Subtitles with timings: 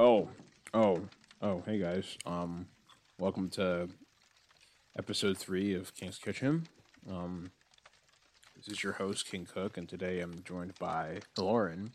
[0.00, 0.28] Oh,
[0.74, 1.00] oh,
[1.42, 1.60] oh!
[1.66, 2.16] Hey guys.
[2.24, 2.68] Um,
[3.18, 3.88] welcome to
[4.96, 6.68] episode three of King's Kitchen.
[7.10, 7.50] Um,
[8.54, 11.90] this is your host King Cook, and today I'm joined by Lauren.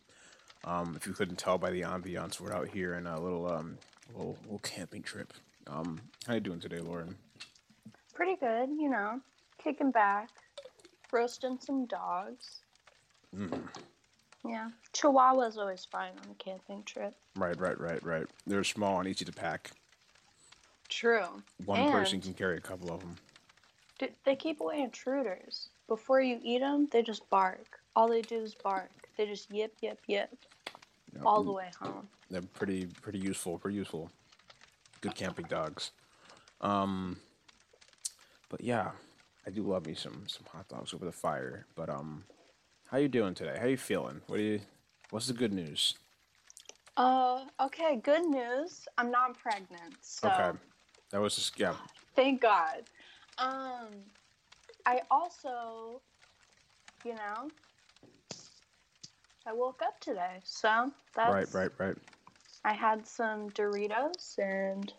[0.66, 3.78] Um, if you couldn't tell by the ambiance, we're out here in a little um
[4.14, 5.32] little, little camping trip.
[5.68, 7.16] Um, how you doing today, Lauren?
[8.14, 9.22] Pretty good, you know,
[9.64, 10.28] kicking back,
[11.14, 12.60] roasting some dogs.
[13.34, 13.62] Mm.
[14.46, 17.16] Yeah, Chihuahua's always fine on a camping trip.
[17.36, 18.26] Right, right, right, right.
[18.46, 19.72] They're small and easy to pack.
[20.90, 21.42] True.
[21.66, 23.16] One person can carry a couple of them.
[24.00, 25.70] D- They keep away intruders.
[25.88, 27.80] Before you eat them, they just bark.
[27.96, 28.90] All they do is bark.
[29.18, 30.30] They just yip, yip, yip
[31.26, 32.08] all the way home.
[32.30, 34.10] They're pretty pretty useful, pretty useful.
[35.02, 35.92] Good camping dogs.
[36.62, 37.18] Um
[38.50, 38.92] but yeah,
[39.46, 41.66] I do love me some some hot dogs over the fire.
[41.76, 42.24] But um
[42.88, 43.58] how you doing today?
[43.60, 44.22] How you feeling?
[44.28, 44.62] What do you
[45.12, 45.96] what's the good news?
[46.96, 48.88] Uh, okay, good news.
[48.98, 50.52] I'm not pregnant, so Okay.
[51.12, 51.74] That was just yeah.
[52.16, 52.84] thank God.
[53.38, 53.88] Um,
[54.86, 56.02] I also,
[57.04, 57.50] you know,
[59.48, 61.98] I woke up today, so that's Right, right, right.
[62.64, 64.94] I had some Doritos, and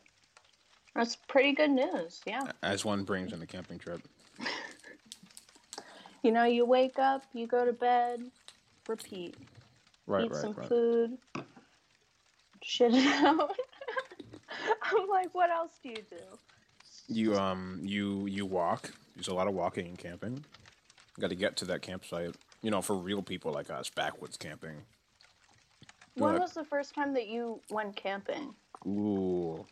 [0.94, 2.20] that's pretty good news.
[2.26, 4.02] Yeah, As one brings on a camping trip.
[6.22, 8.20] you know, you wake up, you go to bed,
[8.88, 9.36] repeat,
[10.06, 10.68] Right, eat right, some right.
[10.68, 11.18] food,
[12.64, 13.54] shit it out.
[14.82, 16.16] I'm like, what else do you do?
[17.06, 18.92] You um you you walk.
[19.14, 20.44] There's a lot of walking and camping.
[21.20, 22.34] Got to get to that campsite.
[22.62, 24.82] You know, for real people like us, backwoods camping.
[26.16, 26.40] When ahead.
[26.40, 28.54] was the first time that you went camping?
[28.86, 29.64] Ooh.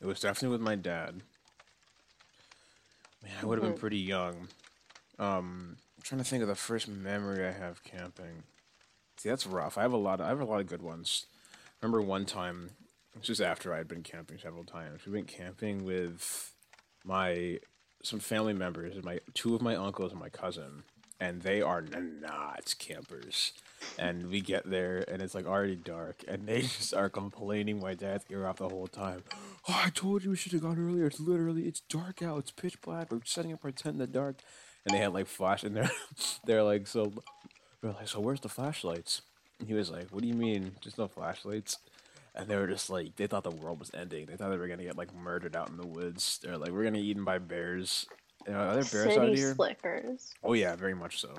[0.00, 1.22] It was definitely with my dad.
[3.22, 3.80] Man, I would have been Mhm.
[3.80, 4.48] pretty young.
[5.18, 8.42] Um, I'm trying to think of the first memory I have camping.
[9.22, 9.78] See, that's rough.
[9.78, 10.18] I have a lot.
[10.18, 11.26] Of, I have a lot of good ones.
[11.80, 12.70] Remember one time,
[13.14, 15.06] this was just after I had been camping several times.
[15.06, 16.52] We went camping with
[17.04, 17.60] my
[18.02, 20.82] some family members, and my two of my uncles and my cousin,
[21.20, 23.52] and they are not campers.
[23.96, 27.94] And we get there, and it's like already dark, and they just are complaining my
[27.94, 29.22] dad's ear off the whole time.
[29.68, 31.06] Oh, I told you we should have gone earlier.
[31.06, 32.38] It's literally it's dark out.
[32.40, 33.12] It's pitch black.
[33.12, 34.38] We're setting up our tent in the dark,
[34.84, 35.92] and they had like flash, and they're
[36.44, 37.12] they're like so.
[37.82, 39.22] They're like, so where's the flashlights?
[39.58, 40.72] And he was like, what do you mean?
[40.80, 41.78] Just no flashlights?
[42.34, 44.26] And they were just like, they thought the world was ending.
[44.26, 46.38] They thought they were gonna get like murdered out in the woods.
[46.42, 48.06] They're like, we're gonna get eaten by bears.
[48.46, 49.54] You know, are there bears out City here?
[49.54, 50.32] slickers.
[50.42, 51.34] Oh yeah, very much so.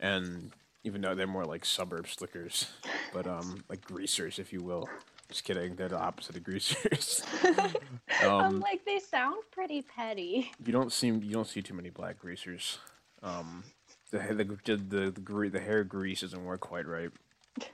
[0.00, 0.52] And
[0.84, 2.66] even though they're more like suburb slickers,
[3.12, 4.88] but um, like greasers, if you will.
[5.28, 5.74] Just kidding.
[5.76, 7.22] They're the opposite of greasers.
[8.22, 10.50] I'm um, like, they sound pretty petty.
[10.64, 12.78] you don't seem you don't see too many black greasers.
[13.22, 13.64] Um,
[14.10, 17.10] the the the the, the, gre- the hair grease doesn't work quite right.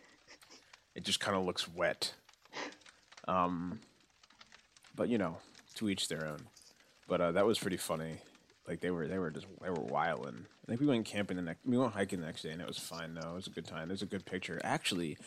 [0.95, 2.15] It just kind of looks wet.
[3.27, 3.81] Um,
[4.95, 5.39] but you know,
[5.75, 6.39] to each their own.
[7.09, 8.19] But uh, that was pretty funny.
[8.67, 10.47] Like they were they were just they were wilding.
[10.65, 12.67] I think we went camping the next we went hiking the next day and it
[12.67, 13.33] was fine though.
[13.33, 13.89] It was a good time.
[13.89, 14.61] There's a good picture.
[14.65, 15.19] Actually,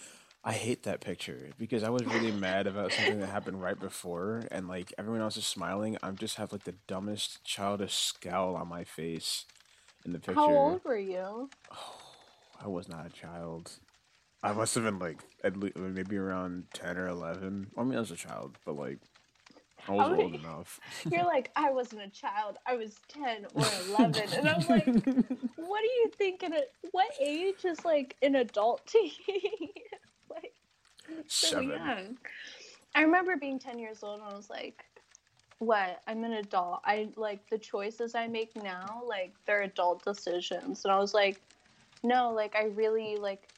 [0.44, 4.44] I hate that picture because I was really mad about something that happened right before
[4.50, 5.98] and like everyone else is smiling.
[6.02, 9.46] I'm just have like the dumbest childish scowl on my face
[10.08, 10.34] in the picture.
[10.36, 11.50] How old were you?
[11.72, 11.96] Oh,
[12.64, 13.72] I was not a child.
[14.42, 17.68] I must have been like at least maybe around ten or eleven.
[17.78, 19.00] I mean, I was a child, but like
[19.88, 20.80] I was old enough.
[21.12, 22.58] You're like, I wasn't a child.
[22.66, 24.34] I was 10 or 11.
[24.34, 24.86] And I'm like,
[25.56, 26.44] what do you think?
[26.44, 26.62] In a,
[26.92, 29.40] what age is like an adult to you?
[30.30, 30.54] like,
[31.28, 31.70] so Seven.
[31.70, 32.18] young.
[32.96, 34.84] I remember being 10 years old and I was like,
[35.60, 36.02] what?
[36.08, 36.82] I'm an adult.
[36.86, 40.86] I like the choices I make now, like they're adult decisions.
[40.86, 41.42] And I was like,
[42.04, 43.50] no, like I really like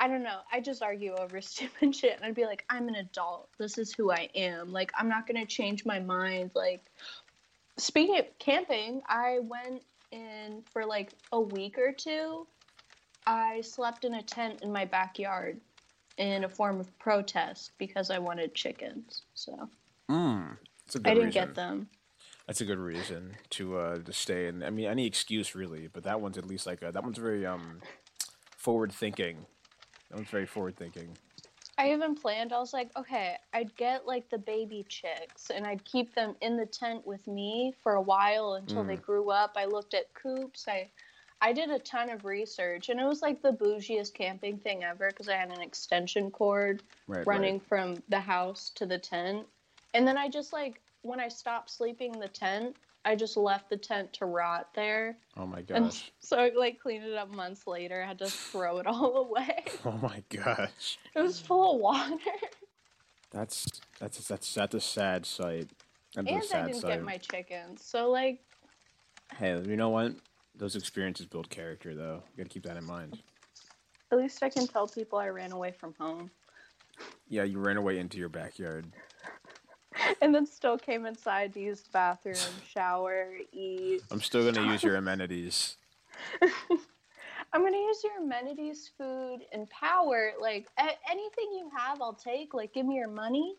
[0.00, 0.40] I don't know.
[0.52, 3.48] I just argue over stupid shit and I'd be like, I'm an adult.
[3.58, 4.72] This is who I am.
[4.72, 6.50] Like I'm not gonna change my mind.
[6.54, 6.82] Like
[7.78, 12.46] speaking of camping, I went in for like a week or two.
[13.24, 15.60] I slept in a tent in my backyard
[16.18, 19.22] in a form of protest because I wanted chickens.
[19.34, 19.70] So
[20.10, 20.58] Mm,
[20.96, 21.30] I didn't reason.
[21.30, 21.88] get them.
[22.46, 24.48] That's a good reason to uh to stay.
[24.48, 27.18] And I mean, any excuse really, but that one's at least like a, that one's
[27.18, 27.80] very um
[28.56, 29.46] forward thinking.
[30.10, 31.16] That one's very forward thinking.
[31.78, 35.84] I even planned, I was like, okay, I'd get like the baby chicks and I'd
[35.84, 39.02] keep them in the tent with me for a while until they Mm.
[39.02, 39.52] grew up.
[39.56, 40.66] I looked at coops.
[40.68, 40.90] I
[41.40, 45.08] I did a ton of research and it was like the bougiest camping thing ever
[45.08, 47.26] because I had an extension cord Right.
[47.26, 49.46] running from the house to the tent.
[49.94, 53.68] And then I just like when I stopped sleeping in the tent, I just left
[53.68, 55.16] the tent to rot there.
[55.36, 56.12] Oh my And gosh.
[56.20, 58.02] so I like cleaned it up months later.
[58.02, 59.64] I had to throw it all away.
[59.84, 60.98] Oh my gosh.
[61.14, 62.16] It was full of water.
[63.32, 63.66] That's
[63.98, 65.68] that's that's that's a sad sight.
[66.14, 66.88] That's and I didn't sight.
[66.88, 67.84] get my chickens.
[67.84, 68.40] So like
[69.38, 70.12] Hey, you know what?
[70.54, 72.22] Those experiences build character, though.
[72.32, 73.18] You gotta keep that in mind.
[74.12, 76.30] at least I can tell people I ran away from home.
[77.28, 78.92] Yeah, you ran away into your backyard.
[80.20, 82.36] And then still came inside to use the bathroom,
[82.72, 84.02] shower, eat.
[84.10, 85.76] I'm still gonna use your amenities.
[87.52, 90.32] I'm gonna use your amenities, food, and power.
[90.40, 92.54] Like a- anything you have, I'll take.
[92.54, 93.56] Like, give me your money.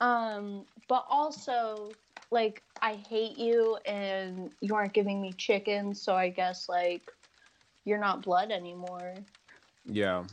[0.00, 1.92] Um, but also,
[2.30, 5.94] like, I hate you, and you aren't giving me chicken.
[5.94, 7.12] So I guess like,
[7.84, 9.14] you're not blood anymore.
[9.84, 10.24] Yeah,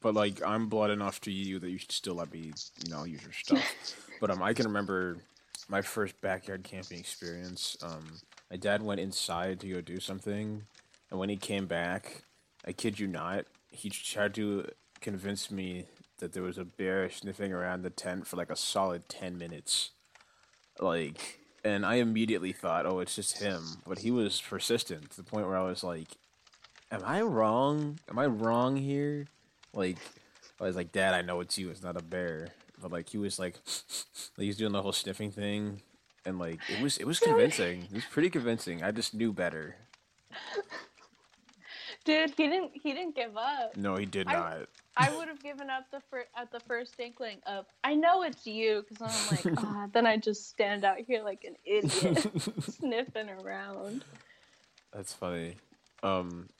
[0.00, 2.52] but like I'm blood enough to you that you should still let me,
[2.84, 3.96] you know, use your stuff.
[4.24, 5.18] but um, I can remember
[5.68, 7.76] my first backyard camping experience.
[7.82, 8.06] Um,
[8.50, 10.62] my dad went inside to go do something,
[11.10, 12.22] and when he came back,
[12.66, 14.66] I kid you not, he tried to
[15.02, 15.84] convince me
[16.20, 19.90] that there was a bear sniffing around the tent for like a solid ten minutes.
[20.80, 23.62] Like, and I immediately thought, oh, it's just him.
[23.86, 26.08] But he was persistent to the point where I was like,
[26.90, 27.98] am I wrong?
[28.08, 29.26] Am I wrong here?
[29.74, 29.98] Like,
[30.58, 31.68] I was like, Dad, I know it's you.
[31.68, 32.48] It's not a bear.
[32.84, 33.54] But like, he was like,
[34.36, 35.80] he was doing the whole sniffing thing,
[36.26, 37.84] and like, it was it was convincing.
[37.84, 38.82] It was pretty convincing.
[38.82, 39.76] I just knew better.
[42.04, 42.72] Dude, he didn't.
[42.74, 43.74] He didn't give up.
[43.78, 44.58] No, he did I- not.
[44.98, 48.46] I would have given up the fir- at the first inkling of I know it's
[48.46, 49.88] you because I'm like ah.
[49.90, 52.26] Then I just stand out here like an idiot
[52.60, 54.04] sniffing around.
[54.92, 55.56] That's funny.
[56.02, 56.50] Um,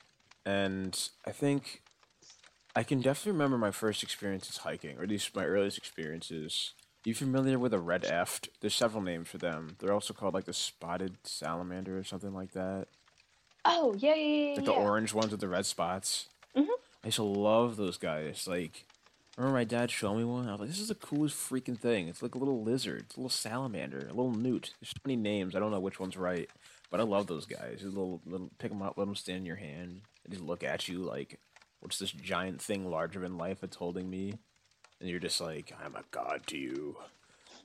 [0.43, 1.83] and I think
[2.75, 6.73] I can definitely remember my first experiences hiking, or at least my earliest experiences.
[7.05, 8.49] You familiar with a red eft?
[8.59, 9.77] There's several names for them.
[9.79, 12.87] They're also called like the spotted salamander or something like that.
[13.63, 14.49] Oh yeah yeah yeah.
[14.49, 14.65] Like yeah.
[14.65, 16.27] the orange ones with the red spots.
[16.55, 16.67] Mhm.
[17.03, 18.47] I used to love those guys.
[18.47, 18.85] Like,
[19.37, 20.47] I remember my dad showing me one.
[20.47, 23.15] I was like, "This is the coolest freaking thing." It's like a little lizard, it's
[23.15, 24.73] a little salamander, a little newt.
[24.79, 25.55] There's so many names.
[25.55, 26.49] I don't know which one's right,
[26.89, 27.81] but I love those guys.
[27.81, 30.63] Just little, little, pick them up, let them stand in your hand, and just look
[30.63, 31.39] at you like,
[31.85, 34.33] "What's this giant thing larger than life that's holding me?"
[34.99, 36.97] And you're just like, "I'm a god to you."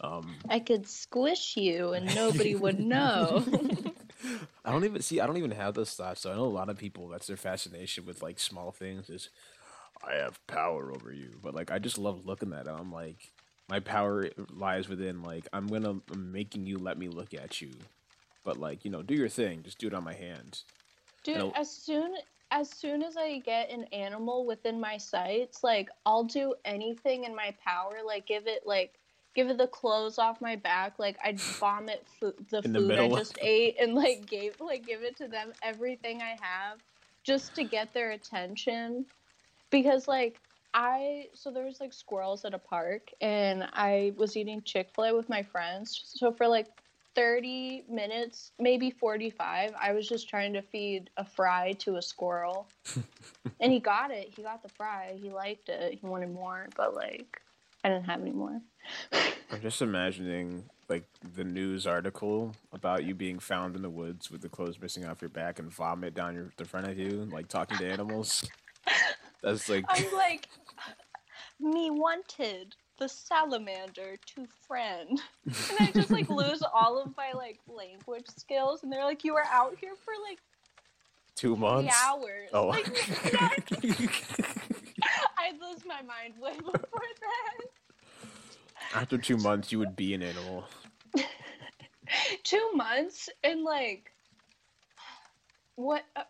[0.03, 3.45] Um, I could squish you and nobody would know.
[4.65, 5.21] I don't even see.
[5.21, 6.21] I don't even have those thoughts.
[6.21, 7.09] So I know a lot of people.
[7.09, 9.09] That's their fascination with like small things.
[9.09, 9.31] Is
[10.07, 12.71] I have power over you, but like I just love looking at it.
[12.71, 13.33] I'm like,
[13.69, 17.71] my power lies within like I'm gonna I'm making you let me look at you,
[18.45, 19.63] but like you know, do your thing.
[19.63, 20.61] Just do it on my hand.
[21.23, 22.15] Dude, as soon
[22.51, 27.35] as soon as I get an animal within my sights, like I'll do anything in
[27.35, 28.99] my power, like give it like
[29.35, 32.99] give it the clothes off my back, like I'd vomit fo- the In the food
[32.99, 36.79] I just ate and like gave like give it to them everything I have
[37.25, 39.05] just to get their attention
[39.71, 40.41] because like
[40.75, 45.29] I so there was like squirrels at a park and I was eating Chick-fil-A with
[45.29, 46.01] my friends.
[46.05, 46.67] So for like
[47.15, 52.69] 30 minutes, maybe 45, I was just trying to feed a fry to a squirrel.
[53.61, 54.33] and he got it.
[54.35, 55.17] He got the fry.
[55.21, 55.99] He liked it.
[56.01, 57.41] He wanted more, but like
[57.85, 58.61] I didn't have any more.
[59.13, 64.43] I'm just imagining like the news article about you being found in the woods with
[64.43, 67.49] the clothes missing off your back and vomit down your the front of you, like
[67.49, 68.49] talking to animals.
[69.43, 70.49] That's like I'm like
[71.59, 75.21] me wanted the salamander to friend.
[75.47, 79.33] And I just like lose all of my like language skills and they're like you
[79.35, 80.39] were out here for like
[81.35, 81.97] two months.
[82.07, 82.51] hours.
[82.53, 82.69] Oh.
[82.69, 82.87] Like,
[85.39, 87.65] I'd lose my mind way before that.
[88.95, 90.65] After two months, you would be an animal.
[92.45, 94.13] Two months and like
[95.77, 96.05] what?
[96.15, 96.23] Uh,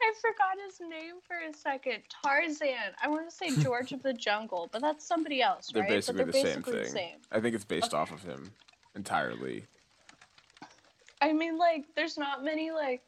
[0.00, 2.02] I forgot his name for a second.
[2.24, 2.92] Tarzan.
[3.02, 5.88] I want to say George of the Jungle, but that's somebody else, They're right?
[5.90, 6.82] basically but the they're same basically thing.
[6.84, 7.16] the same.
[7.32, 7.96] I think it's based Okay.
[7.96, 8.50] off of him
[8.94, 9.64] entirely.
[11.20, 13.02] I mean, like, there's not many like.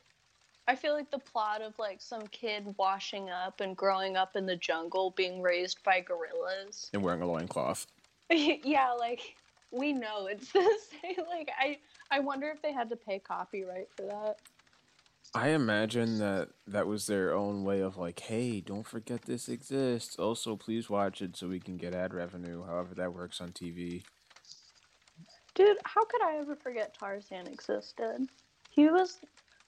[0.68, 4.46] I feel like the plot of like some kid washing up and growing up in
[4.46, 6.90] the jungle, being raised by gorillas.
[6.92, 7.86] And wearing a loincloth.
[8.30, 9.36] yeah, like
[9.70, 10.68] we know it's the
[11.02, 11.24] same.
[11.28, 11.78] Like I,
[12.10, 14.38] I wonder if they had to pay copyright for that.
[15.34, 20.16] I imagine that that was their own way of like, hey, don't forget this exists.
[20.18, 22.64] Also, please watch it so we can get ad revenue.
[22.64, 24.02] However, that works on TV.
[25.54, 28.28] Dude, how could I ever forget Tarzan existed?
[28.70, 29.20] He was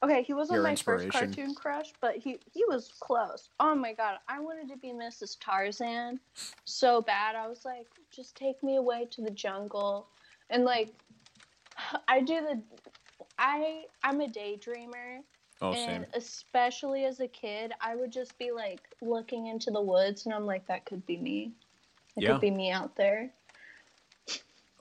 [0.03, 0.23] okay.
[0.23, 3.49] He wasn't Your my first cartoon crush, but he he was close.
[3.59, 5.38] Oh my god, I wanted to be Mrs.
[5.41, 6.21] Tarzan
[6.67, 7.37] so bad.
[7.37, 10.09] I was like, just take me away to the jungle,
[10.50, 10.93] and like
[12.09, 12.62] I do the
[13.38, 15.21] I I'm a daydreamer.
[15.61, 16.07] Oh, and same.
[16.15, 20.47] especially as a kid, I would just be like looking into the woods and I'm
[20.47, 21.53] like, that could be me.
[22.17, 22.33] It Yeah.
[22.33, 23.31] could be me out there.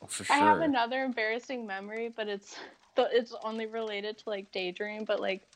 [0.02, 0.36] Oh, for sure.
[0.36, 2.56] I have another embarrassing memory, but it's
[2.96, 5.04] but it's only related to like daydream.
[5.06, 5.48] But like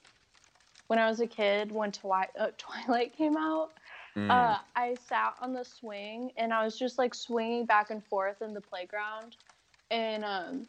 [0.88, 3.72] when I was a kid, when Twi- uh, Twilight came out,
[4.18, 4.30] Mm.
[4.30, 8.42] uh, I sat on the swing and I was just like swinging back and forth
[8.42, 9.38] in the playground,
[9.90, 10.68] and um,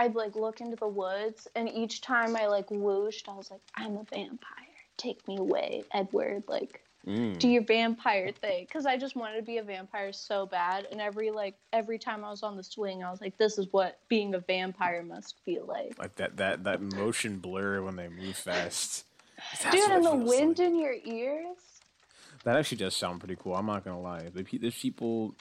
[0.00, 3.60] I'd like look into the woods, and each time I like whooshed, I was like,
[3.74, 4.66] "I'm a vampire.
[4.96, 7.38] Take me away, Edward." Like Mm.
[7.38, 11.00] do your vampire thing because i just wanted to be a vampire so bad and
[11.00, 13.98] every like every time i was on the swing i was like this is what
[14.08, 18.36] being a vampire must feel like like that that that motion blur when they move
[18.36, 19.06] fast.
[19.72, 20.68] Dude and the wind like.
[20.68, 21.80] in your ears
[22.44, 23.54] That actually does sound pretty cool.
[23.54, 24.28] I'm not gonna lie.
[24.28, 25.34] The There's people.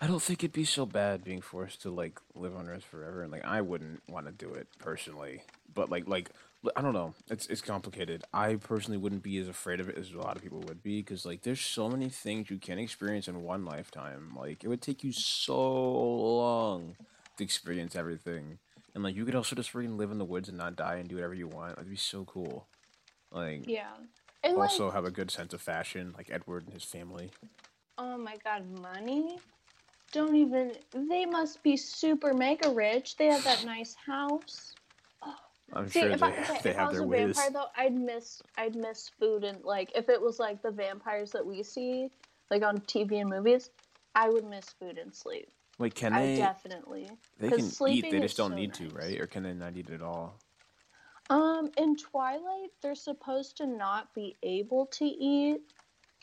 [0.00, 3.22] I don't think it'd be so bad being forced to like live on Earth forever,
[3.22, 5.42] and like I wouldn't want to do it personally.
[5.72, 6.30] But like like
[6.76, 7.14] I don't know.
[7.30, 8.24] It's it's complicated.
[8.32, 11.00] I personally wouldn't be as afraid of it as a lot of people would be,
[11.00, 14.32] because like there's so many things you can experience in one lifetime.
[14.36, 16.96] Like it would take you so long
[17.36, 18.58] to experience everything,
[18.94, 21.08] and like you could also just freaking live in the woods and not die and
[21.08, 21.78] do whatever you want.
[21.78, 22.66] It'd be so cool.
[23.30, 23.90] Like yeah
[24.42, 27.30] and also like have a good sense of fashion, like Edward and his family.
[27.96, 29.38] oh my god money
[30.14, 30.72] don't even
[31.10, 34.74] they must be super mega rich they have that nice house
[35.72, 37.36] I'm See, sure if they, I, okay, they if I have was their a ways.
[37.36, 41.32] vampire though, I'd miss I'd miss food and like if it was like the vampires
[41.32, 42.10] that we see
[42.50, 43.70] like on TV and movies,
[44.14, 45.48] I would miss food and sleep.
[45.78, 46.36] Wait, can I they?
[46.36, 47.08] definitely.
[47.40, 48.10] They can eat.
[48.10, 49.20] They just don't so need to, right?
[49.20, 50.38] Or can they not eat at all?
[51.30, 55.62] Um, in Twilight, they're supposed to not be able to eat,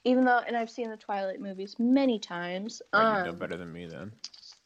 [0.03, 2.81] even though, and I've seen the Twilight movies many times.
[2.93, 4.11] Right, you know Um, better than me then.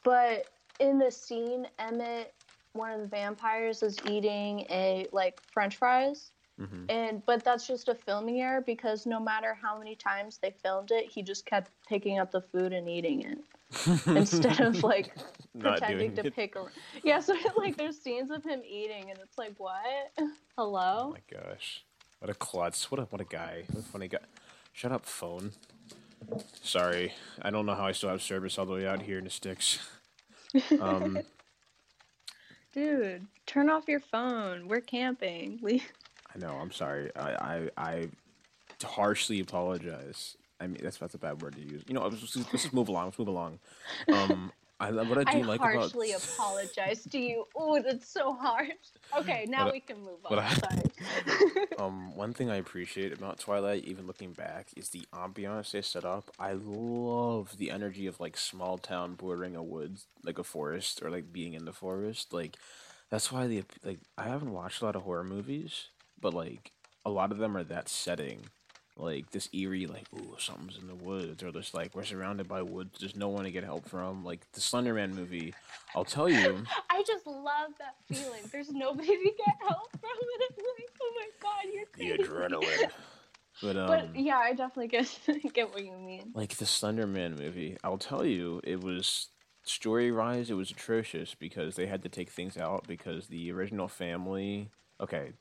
[0.04, 0.46] But
[0.80, 2.34] in the scene, Emmett,
[2.74, 6.32] one of the vampires, is eating a like French fries.
[6.60, 10.51] hmm and but that's just a filming error because no matter how many times they
[10.51, 13.39] filmed it he just kept picking up the food and eating it
[14.15, 15.12] instead of like
[15.60, 16.36] pretending to it.
[16.36, 16.65] pick a
[17.04, 21.39] yeah so like there's scenes of him eating and it's like what Oh hello my
[21.39, 21.84] gosh,
[22.20, 22.92] what a klutz!
[22.92, 23.63] What a what a guy!
[23.72, 24.20] What a funny guy!
[24.75, 25.53] Shut up, phone.
[26.62, 29.24] Sorry, I don't know how I still have service all the way out here in
[29.24, 29.79] the sticks.
[30.79, 31.20] Um,
[32.74, 35.82] dude turn off your phone we're camping we
[36.36, 36.58] I know.
[36.62, 37.12] I'm sorry.
[37.15, 38.10] I I, I
[38.84, 40.36] harshly apologize.
[40.60, 41.84] I mean, that's that's a bad word to use.
[41.88, 43.05] You know, let's just, let's just move along.
[43.05, 43.60] Let's move along.
[44.12, 47.46] Um, I what I I do like harshly about apologize to you.
[47.55, 48.74] Oh, that's so hard.
[49.17, 50.39] Okay, now But we can move on.
[50.39, 50.91] I- Sorry.
[51.77, 56.05] Um, one thing I appreciate about Twilight, even looking back, is the ambiance they set
[56.05, 56.32] up.
[56.39, 61.10] I love the energy of like small town bordering a woods, like a forest, or
[61.10, 62.34] like being in the forest.
[62.34, 62.58] Like
[63.10, 65.88] that's why the like I haven't watched a lot of horror movies,
[66.20, 66.72] but like
[67.05, 68.50] a lot of them are that setting.
[68.98, 72.62] Like this eerie, like ooh, something's in the woods, or just like we're surrounded by
[72.62, 72.98] woods.
[73.00, 74.24] There's no one to get help from.
[74.24, 75.54] Like the Slender Man movie,
[75.94, 76.64] I'll tell you.
[76.90, 78.44] I just love that feeling.
[78.54, 82.92] There's nobody to get help from, and I'm like, oh my god, you're the adrenaline.
[83.62, 85.20] But um, But yeah, I definitely get
[85.54, 86.32] get what you mean.
[86.34, 89.30] like the Slender Man movie, I'll tell you, it was
[89.64, 93.88] story wise, it was atrocious because they had to take things out because the original
[93.88, 94.70] family.
[95.00, 95.32] Okay,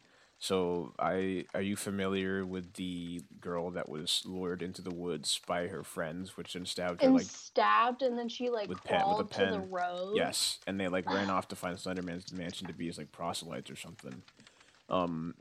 [0.49, 5.69] so I are you familiar with the girl that was lured into the woods by
[5.69, 8.97] her friends, which then stabbed her And like stabbed, and then she like With pen-
[8.97, 9.71] with a crawled to the pen.
[9.71, 10.13] road.
[10.17, 13.71] yes, and they like ran off to find Slenderman's mansion to be his like proselytes
[13.71, 14.23] or something.
[14.91, 15.35] Um,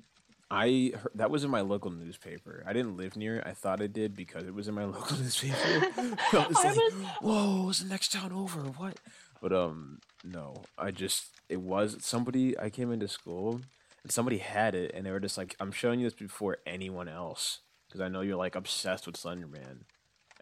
[0.49, 2.63] I heard, that was in my local newspaper.
[2.65, 3.43] I didn't live near it.
[3.45, 5.55] I thought I did because it was in my local newspaper.
[5.97, 8.59] I was I like, was- "Whoa, it's the next town over?
[8.61, 8.99] What?"
[9.41, 10.61] But um, no.
[10.77, 12.57] I just it was somebody.
[12.57, 13.59] I came into school
[14.03, 17.07] and somebody had it, and they were just like, "I'm showing you this before anyone
[17.07, 19.85] else because I know you're like obsessed with Slenderman."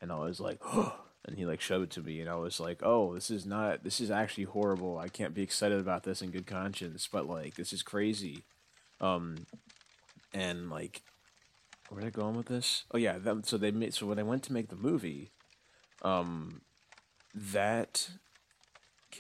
[0.02, 2.60] And I was like, oh, and he like showed it to me, and I was
[2.60, 3.84] like, "Oh, this is not.
[3.84, 4.98] This is actually horrible.
[4.98, 8.44] I can't be excited about this in good conscience, but like, this is crazy."
[9.00, 9.46] Um,
[10.34, 11.02] and like,
[11.90, 12.86] where are they going with this?
[12.92, 15.32] Oh yeah, so they made so when I went to make the movie,
[16.02, 16.62] um,
[17.36, 18.10] that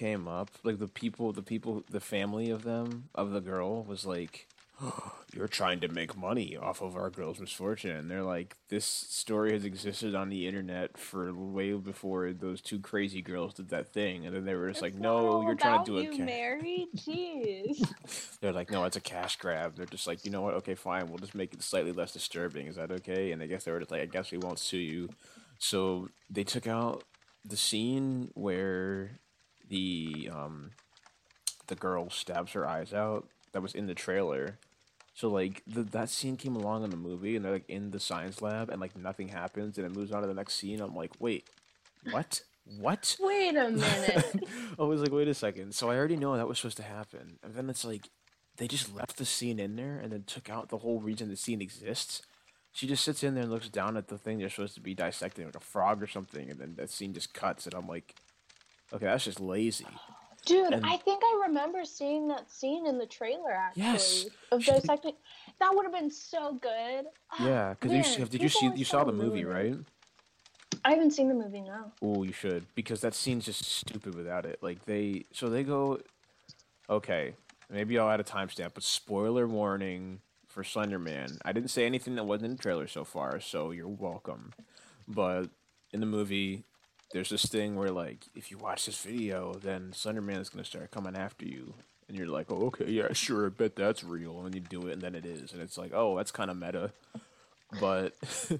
[0.01, 4.03] came up like the people, the people, the family of them of the girl was
[4.03, 4.47] like,
[5.35, 9.51] "You're trying to make money off of our girl's misfortune," and they're like, "This story
[9.51, 14.25] has existed on the internet for way before those two crazy girls did that thing,"
[14.25, 16.17] and then they were just like, It's not "No, you're trying to do a you,
[16.17, 16.87] ca- Mary.
[16.95, 18.39] Jeez.
[18.39, 19.75] they're like, no, it's a cash grab.
[19.75, 20.55] They're just like, you know what?
[20.55, 21.09] Okay, fine.
[21.09, 22.65] We'll just make it slightly less disturbing.
[22.65, 23.33] Is that okay?
[23.33, 25.09] And I guess they were just like, I guess we won't sue you.
[25.59, 27.03] So they took out
[27.45, 29.19] the scene where
[29.71, 30.71] the um
[31.67, 34.59] the girl stabs her eyes out that was in the trailer.
[35.13, 37.99] So like the, that scene came along in the movie, and they're like in the
[37.99, 40.81] science lab, and like nothing happens, and it moves on to the next scene.
[40.81, 41.49] I'm like, wait,
[42.11, 42.41] what?
[42.79, 43.17] What?
[43.19, 44.43] Wait a minute.
[44.79, 45.73] I was like, wait a second.
[45.73, 48.09] So I already know that was supposed to happen, and then it's like
[48.57, 51.35] they just left the scene in there, and then took out the whole reason the
[51.37, 52.21] scene exists.
[52.73, 54.93] She just sits in there and looks down at the thing they're supposed to be
[54.93, 58.15] dissecting, like a frog or something, and then that scene just cuts, and I'm like,
[58.93, 59.85] okay, that's just lazy.
[60.45, 64.25] Dude, And- I think I remember seeing that scene in the trailer actually Yes.
[64.51, 65.13] of She- dissecting.
[65.59, 67.05] That would have been so good.
[67.31, 69.75] Ah, Yeah, because you did you see you saw try the movie, right?
[70.83, 71.91] I haven't seen the movie now.
[72.01, 74.63] Oh, you should because that scene's just stupid without it.
[74.63, 75.99] Like they, so they go.
[76.89, 77.35] Okay,
[77.69, 81.37] maybe I'll add a timestamp, but spoiler warning for Slenderman.
[81.45, 84.53] I didn't say anything that wasn't in the trailer so far, so you're welcome.
[85.07, 85.49] But
[85.93, 86.63] in the movie,
[87.13, 90.91] there's this thing where like if you watch this video, then Slenderman is gonna start
[90.91, 91.73] coming after you,
[92.07, 94.93] and you're like, oh, okay, yeah, sure, I bet that's real, and you do it,
[94.93, 96.91] and then it is, and it's like, oh, that's kind of meta.
[97.79, 98.13] But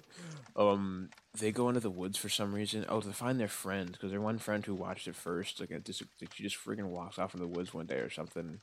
[0.56, 2.86] um, they go into the woods for some reason.
[2.88, 5.84] Oh, to find their friend because their one friend who watched it first, like, it
[5.84, 8.62] just, like she just freaking walks off in the woods one day or something.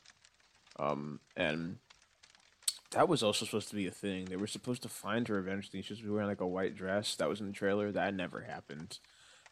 [0.78, 1.76] Um, and
[2.92, 4.26] that was also supposed to be a thing.
[4.26, 5.82] They were supposed to find her eventually.
[5.82, 7.14] She was wearing like a white dress.
[7.16, 7.92] That was in the trailer.
[7.92, 8.98] That never happened.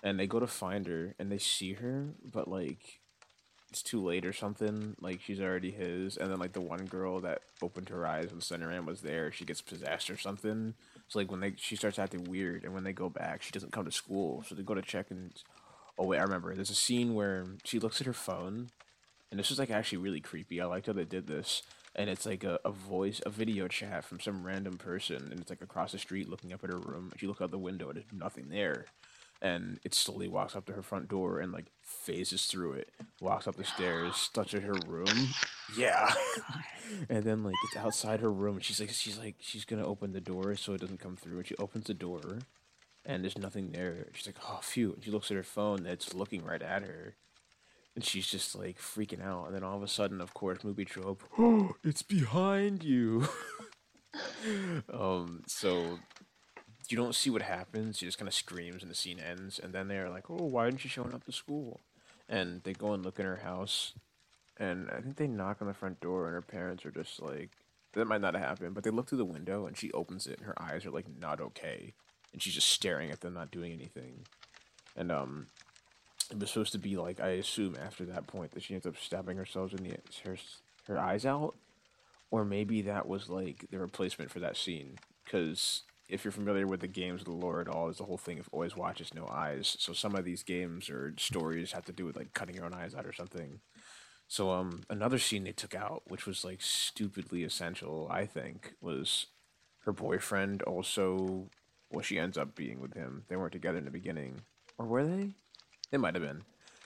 [0.03, 3.01] And they go to find her and they see her, but like
[3.71, 4.97] it's too late or something.
[5.01, 6.17] Like she's already his.
[6.17, 9.45] And then like the one girl that opened her eyes when Slenderman was there, she
[9.45, 10.75] gets possessed or something.
[11.09, 13.73] So like when they she starts acting weird, and when they go back, she doesn't
[13.73, 14.45] come to school.
[14.47, 15.33] So they go to check and
[15.99, 16.55] oh wait, I remember.
[16.55, 18.71] There's a scene where she looks at her phone,
[19.31, 20.61] and this is like actually really creepy.
[20.61, 21.63] I liked how they did this.
[21.99, 25.49] And it's like a, a voice, a video chat from some random person, and it's
[25.49, 27.11] like across the street looking up at her room.
[27.17, 28.85] She looks out the window, and there's nothing there.
[29.47, 33.47] And it slowly walks up to her front door and like phases through it, walks
[33.47, 35.29] up the stairs, touches her room.
[35.77, 36.13] Yeah.
[37.09, 40.13] and then like it's outside her room, and she's like, she's like, she's gonna open
[40.13, 41.39] the door so it doesn't come through.
[41.39, 42.41] And she opens the door,
[43.05, 44.09] and there's nothing there.
[44.13, 44.95] She's like, oh, phew.
[44.95, 47.15] And she looks at her phone that's looking right at her.
[47.95, 49.47] And she's just like freaking out.
[49.47, 53.29] And then all of a sudden, of course, movie trope, oh, it's behind you.
[54.93, 56.01] um, so
[56.91, 57.99] you don't see what happens.
[57.99, 59.59] She just kind of screams and the scene ends.
[59.59, 61.81] And then they're like, oh, why aren't you showing up to school?
[62.29, 63.93] And they go and look in her house.
[64.59, 67.51] And I think they knock on the front door, and her parents are just like,
[67.93, 70.39] that might not have happened, but they look through the window and she opens it,
[70.39, 71.93] and her eyes are like not okay.
[72.33, 74.27] And she's just staring at them, not doing anything.
[74.97, 75.47] And, um,
[76.31, 78.97] it was supposed to be like I assume after that point that she ends up
[78.97, 80.37] stabbing herself in the her
[80.89, 81.55] her eyes out,
[82.31, 84.99] or maybe that was like the replacement for that scene.
[85.25, 88.19] Because if you're familiar with the games of the lore at all, is the whole
[88.19, 89.77] thing of always watches no eyes.
[89.79, 92.75] So some of these games or stories have to do with like cutting your own
[92.75, 93.61] eyes out or something.
[94.29, 99.27] So um another scene they took out, which was like stupidly essential, I think, was
[99.81, 101.49] her boyfriend also
[101.91, 103.25] well she ends up being with him.
[103.29, 104.43] They weren't together in the beginning.
[104.79, 105.31] Or were they?
[105.91, 106.43] They might have been.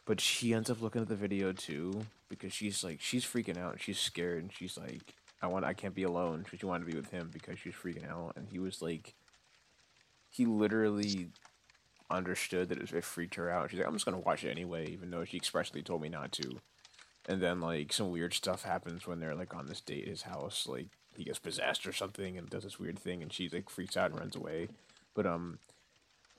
[0.07, 3.81] But she ends up looking at the video too because she's like she's freaking out
[3.81, 6.45] she's scared and she's like I want I can't be alone.
[6.51, 9.15] She wanted to be with him because she's freaking out and he was like
[10.29, 11.29] he literally
[12.11, 13.71] understood that it, it freaked her out.
[13.71, 16.33] She's like, I'm just gonna watch it anyway, even though she expressly told me not
[16.33, 16.61] to.
[17.29, 20.23] And then like some weird stuff happens when they're like on this date at his
[20.23, 23.71] house, like he gets possessed or something and does this weird thing and she like
[23.71, 24.69] freaks out and runs away.
[25.15, 25.59] But um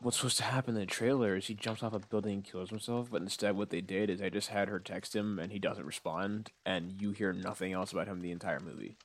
[0.01, 2.69] what's supposed to happen in the trailer is he jumps off a building and kills
[2.69, 5.59] himself, but instead what they did is they just had her text him and he
[5.59, 8.97] doesn't respond and you hear nothing else about him the entire movie.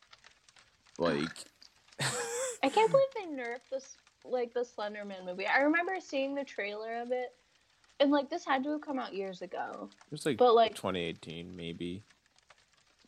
[0.98, 1.44] Like
[2.00, 5.46] I can't believe they nerfed this like the Slenderman movie.
[5.46, 7.32] I remember seeing the trailer of it,
[8.00, 9.88] and like this had to have come out years ago.
[9.90, 12.02] it was like But, like- 2018 maybe.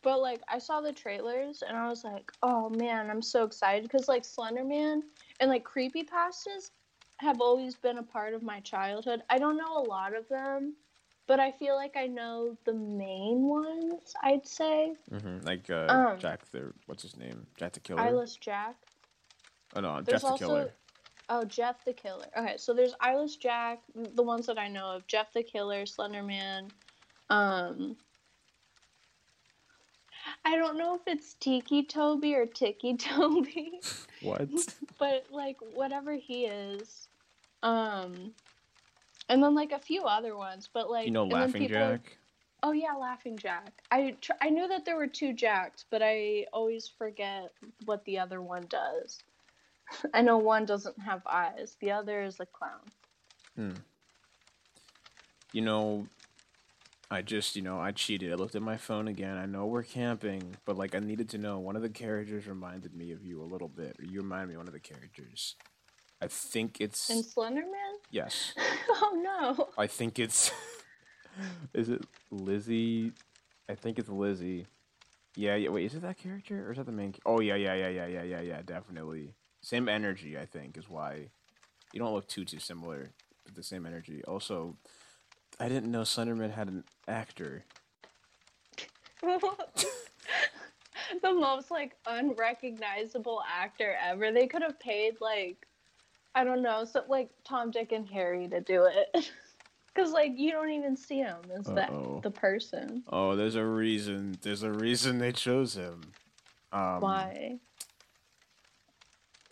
[0.01, 3.83] But like I saw the trailers and I was like, oh man, I'm so excited
[3.83, 5.01] because like Slenderman
[5.41, 6.69] and like creepy pastas
[7.19, 9.21] have always been a part of my childhood.
[9.29, 10.75] I don't know a lot of them,
[11.27, 14.13] but I feel like I know the main ones.
[14.23, 17.45] I'd say hmm Like uh, Um, Jack the what's his name?
[17.57, 17.99] Jack the Killer.
[18.01, 18.75] Eyeless Jack.
[19.75, 20.73] oh no, Jeff There's the also Killer.
[21.29, 22.25] oh Jeff the Killer.
[22.37, 23.81] Okay, so there's Eyeless Jack,
[24.15, 25.05] the ones that I know of.
[25.07, 26.69] Jeff the Killer, Slenderman.
[27.29, 27.95] Um,
[30.49, 33.79] I don't know if it's Tiki Toby or Tiki Toby.
[34.21, 34.49] What?
[34.99, 37.07] but like whatever he is
[37.63, 38.33] um
[39.29, 42.17] and then like a few other ones but like you know and Laughing people- Jack?
[42.63, 46.45] oh yeah laughing jack i tr- i knew that there were two jacks but i
[46.51, 47.49] always forget
[47.85, 49.23] what the other one does
[50.13, 52.81] i know one doesn't have eyes the other is a clown
[53.55, 53.71] Hmm.
[55.53, 56.07] You know,
[57.11, 58.31] I just, you know, I cheated.
[58.31, 59.35] I looked at my phone again.
[59.37, 62.93] I know we're camping, but like I needed to know one of the characters reminded
[62.93, 65.55] me of you a little bit, or you remind me of one of the characters.
[66.21, 67.95] I think it's In Slenderman?
[68.11, 68.53] yes.
[68.89, 69.69] oh no.
[69.77, 70.51] I think it's
[71.73, 73.13] is it Lizzie?
[73.67, 74.67] I think it's Lizzie.
[75.35, 75.69] Yeah, yeah.
[75.69, 77.15] Wait, is it that character or is that the main?
[77.25, 78.61] Oh yeah, yeah, yeah, yeah, yeah, yeah, yeah.
[78.63, 80.37] Definitely same energy.
[80.37, 81.29] I think is why
[81.91, 83.09] you don't look too too similar,
[83.45, 84.21] but the same energy.
[84.27, 84.75] Also,
[85.59, 87.65] I didn't know Slenderman had an actor.
[91.21, 94.31] the most like unrecognizable actor ever.
[94.31, 95.67] They could have paid like
[96.35, 99.31] I don't know, so like Tom, Dick, and Harry to do it.
[99.95, 103.03] Cause like you don't even see him as the the person.
[103.09, 104.37] Oh, there's a reason.
[104.41, 106.01] There's a reason they chose him.
[106.71, 107.59] Um, Why?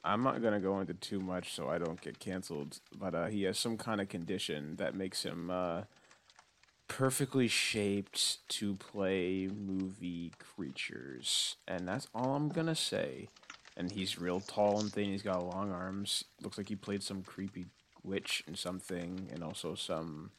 [0.06, 2.80] I'm not gonna go into too much so I don't get canceled.
[2.98, 5.82] But uh, he has some kind of condition that makes him uh,
[6.88, 13.30] perfectly shaped to play movie creatures, and that's all I'm gonna say.
[13.76, 15.06] And he's real tall and thin.
[15.12, 16.24] He's got long arms.
[16.42, 17.68] Looks like he played some creepy
[18.04, 20.32] witch and something, and also some.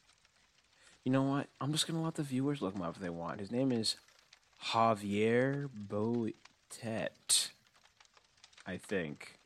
[1.05, 1.47] You know what?
[1.61, 3.39] I'm just gonna let the viewers look him up if they want.
[3.39, 3.95] His name is
[4.65, 7.49] Javier Botet,
[8.67, 9.39] I think.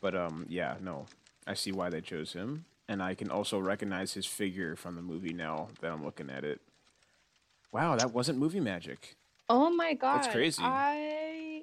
[0.00, 1.06] But um, yeah, no,
[1.46, 5.02] I see why they chose him, and I can also recognize his figure from the
[5.02, 6.60] movie now that I'm looking at it.
[7.72, 9.14] Wow, that wasn't movie magic.
[9.48, 10.16] Oh my god.
[10.16, 10.60] That's crazy.
[10.64, 11.62] I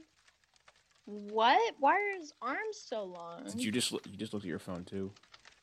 [1.06, 1.76] what?
[1.80, 3.44] Why are his arms so long?
[3.44, 5.12] Did you just you just looked at your phone too?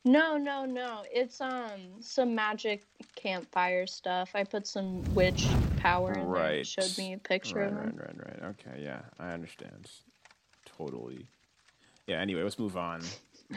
[0.04, 1.02] No, no, no.
[1.10, 2.84] It's um some magic
[3.16, 4.32] campfire stuff.
[4.34, 5.46] I put some witch
[5.78, 6.28] power in there.
[6.28, 6.58] Right.
[6.58, 8.54] It showed me a picture Right, of right, right, right.
[8.60, 9.90] Okay, yeah, I understand.
[10.76, 11.26] Totally.
[12.06, 12.20] Yeah.
[12.20, 13.00] Anyway, let's move on.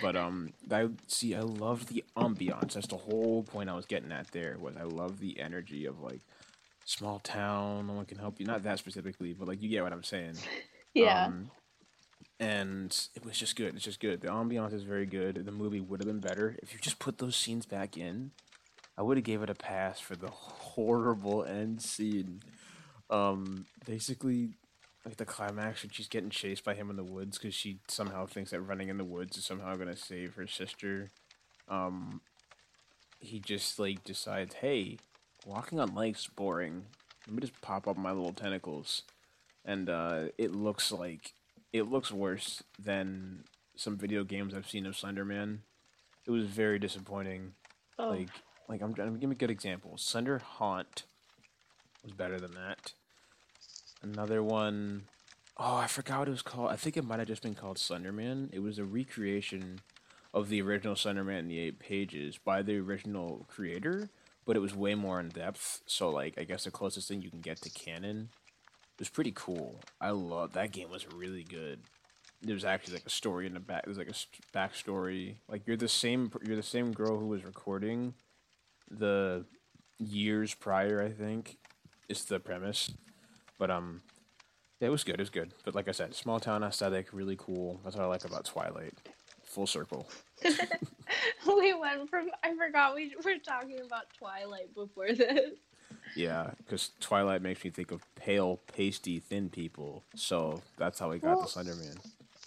[0.01, 1.35] But um, I see.
[1.35, 2.73] I love the ambiance.
[2.73, 4.31] That's the whole point I was getting at.
[4.31, 6.21] There was I love the energy of like
[6.85, 7.87] small town.
[7.87, 8.45] No one can help you.
[8.45, 10.35] Not that specifically, but like you get what I'm saying.
[10.93, 11.27] Yeah.
[11.27, 11.51] Um,
[12.39, 13.75] and it was just good.
[13.75, 14.21] It's just good.
[14.21, 15.45] The ambiance is very good.
[15.45, 18.31] The movie would have been better if you just put those scenes back in.
[18.97, 22.41] I would have gave it a pass for the horrible end scene.
[23.11, 24.49] Um, basically,
[25.07, 28.25] like the climax when she's getting chased by him in the woods because she somehow
[28.25, 31.11] thinks that running in the woods is somehow gonna save her sister.
[31.69, 32.19] Um,
[33.19, 34.97] he just like decides, hey,
[35.45, 36.87] walking on lakes boring.
[37.25, 39.03] Let me just pop up my little tentacles,
[39.63, 41.33] and uh, it looks like
[41.71, 43.45] it looks worse than
[43.77, 45.59] some video games I've seen of Slenderman.
[46.25, 47.53] It was very disappointing.
[47.97, 48.09] oh.
[48.09, 48.29] Like,
[48.67, 49.97] like I'm to give me a good example.
[49.97, 51.03] Slender Haunt
[52.03, 52.91] was better than that.
[54.01, 55.03] Another one,
[55.57, 56.71] oh, I forgot what it was called.
[56.71, 58.49] I think it might have just been called Slenderman.
[58.51, 59.79] It was a recreation
[60.33, 64.09] of the original Slenderman in the eight pages by the original creator,
[64.45, 65.81] but it was way more in depth.
[65.87, 68.29] So, like, I guess the closest thing you can get to canon
[68.97, 69.79] it was pretty cool.
[70.01, 70.89] I love that game.
[70.89, 71.81] Was really good.
[72.41, 73.85] There was actually like a story in the back.
[73.85, 75.35] There's like a st- backstory.
[75.47, 76.31] Like you're the same.
[76.43, 78.15] You're the same girl who was recording
[78.89, 79.45] the
[79.99, 80.99] years prior.
[80.99, 81.59] I think
[82.09, 82.91] is the premise.
[83.57, 84.01] But um,
[84.79, 85.15] yeah, it was good.
[85.15, 85.51] It was good.
[85.65, 87.79] But like I said, small town aesthetic, really cool.
[87.83, 88.93] That's what I like about Twilight.
[89.45, 90.07] Full circle.
[90.43, 95.51] we went from I forgot we were talking about Twilight before this.
[96.15, 100.03] Yeah, because Twilight makes me think of pale, pasty, thin people.
[100.15, 101.97] So that's how we got Well, to Slenderman.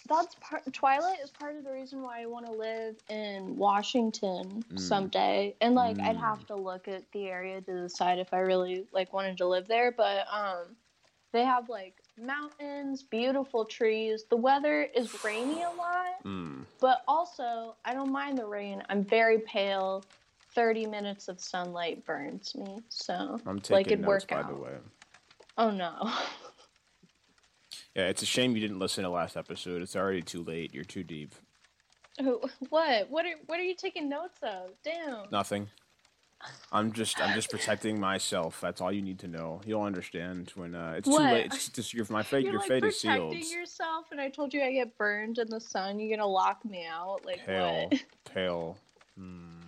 [0.09, 4.65] That's part Twilight is part of the reason why I want to live in Washington
[4.73, 4.79] Mm.
[4.81, 5.55] someday.
[5.61, 6.21] And like I'd Mm.
[6.21, 9.69] have to look at the area to decide if I really like wanted to live
[9.69, 10.77] there, but um
[11.33, 14.25] they have like mountains, beautiful trees.
[14.29, 16.65] The weather is rainy a lot, Mm.
[16.81, 18.83] but also I don't mind the rain.
[18.89, 20.05] I'm very pale.
[20.57, 22.81] 30 minutes of sunlight burns me.
[22.89, 24.49] So I'm taking like it'd notes, by out.
[24.49, 24.73] the way.
[25.57, 26.13] Oh no.
[27.95, 29.83] Yeah, it's a shame you didn't listen to last episode.
[29.83, 30.73] It's already too late.
[30.73, 31.35] You're too deep.
[32.69, 33.11] What?
[33.11, 34.71] What are what are you taking notes of?
[34.85, 35.25] Damn.
[35.33, 35.69] Nothing.
[36.73, 38.61] I'm just I'm just protecting myself.
[38.61, 39.61] That's all you need to know.
[39.67, 41.33] You'll understand when uh, it's too What?
[41.33, 41.47] late.
[41.47, 42.45] It's just your my fate.
[42.45, 43.33] You're your like fate is sealed.
[43.33, 45.99] protecting yourself, and I told you I get burned in the sun.
[45.99, 48.05] You're gonna lock me out, like Pale, what?
[48.33, 48.79] pale.
[49.19, 49.61] Hmm.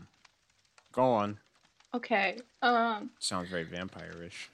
[0.93, 1.39] Go on.
[1.95, 2.39] Okay.
[2.63, 4.49] Um, Sounds very vampire-ish.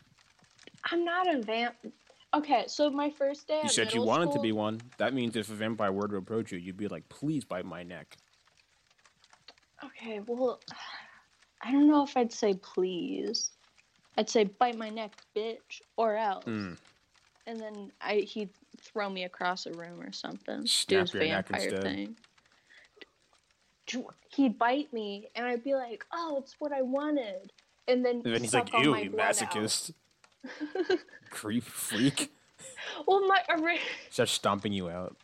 [0.90, 1.74] I'm not a vamp.
[2.34, 3.60] Okay, so my first day.
[3.62, 4.80] You said you wanted to be one.
[4.98, 7.82] That means if a vampire were to approach you, you'd be like, "Please bite my
[7.82, 8.16] neck."
[9.84, 10.60] Okay, well,
[11.62, 13.50] I don't know if I'd say please.
[14.16, 16.44] I'd say bite my neck, bitch, or else.
[16.44, 16.76] Mm.
[17.46, 20.66] And then I he'd throw me across a room or something.
[20.86, 21.82] do his your vampire instead.
[21.82, 22.16] thing.
[24.34, 27.52] He'd bite me, and I'd be like, "Oh, it's what I wanted."
[27.88, 29.92] and then And then he's like, "Ew, my you masochist,
[31.30, 32.30] creep, freak."
[33.06, 35.16] Well, my ori- Starts stomping you out.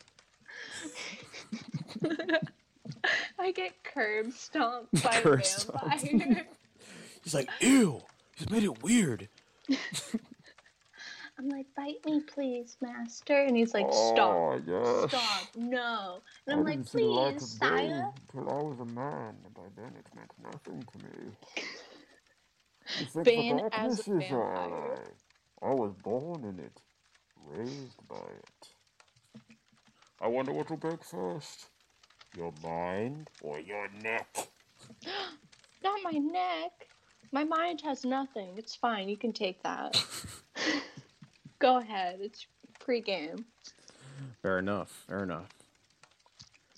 [3.38, 6.02] I get curb stomped by Curb a stomped.
[6.02, 6.46] vampire.
[7.24, 8.02] He's like, "Ew,
[8.36, 9.28] he's made it weird."
[11.38, 13.34] I'm like, bite me, please, master.
[13.42, 15.10] And he's like, Oh, stop, yes.
[15.10, 16.20] stop, no.
[16.46, 18.12] And I I'm like, didn't see the light please, of day Saya.
[18.30, 21.32] Till I was a man, and by then it meant nothing to me.
[22.98, 24.98] You Bane as a is all vampire.
[25.62, 26.80] I, I was born in it,
[27.36, 28.68] raised by it.
[30.20, 31.66] I wonder what will break first.
[32.36, 34.48] Your mind or your neck?
[35.84, 36.72] Not my neck.
[37.32, 38.50] My mind has nothing.
[38.56, 39.08] It's fine.
[39.08, 40.02] You can take that.
[41.58, 42.18] Go ahead.
[42.20, 42.46] It's
[42.80, 43.46] pre-game.
[44.42, 45.04] Fair enough.
[45.08, 45.48] Fair enough.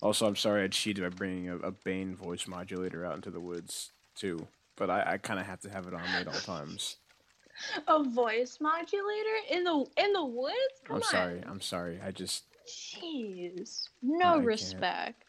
[0.01, 3.39] Also, I'm sorry I cheated by bringing a, a Bane voice modulator out into the
[3.39, 4.47] woods too.
[4.75, 6.97] But I, I kind of have to have it on me at all times.
[7.87, 10.55] A voice modulator in the in the woods?
[10.85, 11.03] Come I'm on.
[11.03, 11.41] sorry.
[11.47, 11.99] I'm sorry.
[12.05, 13.89] I just Jeez.
[14.23, 14.45] I No can't.
[14.45, 15.23] respect.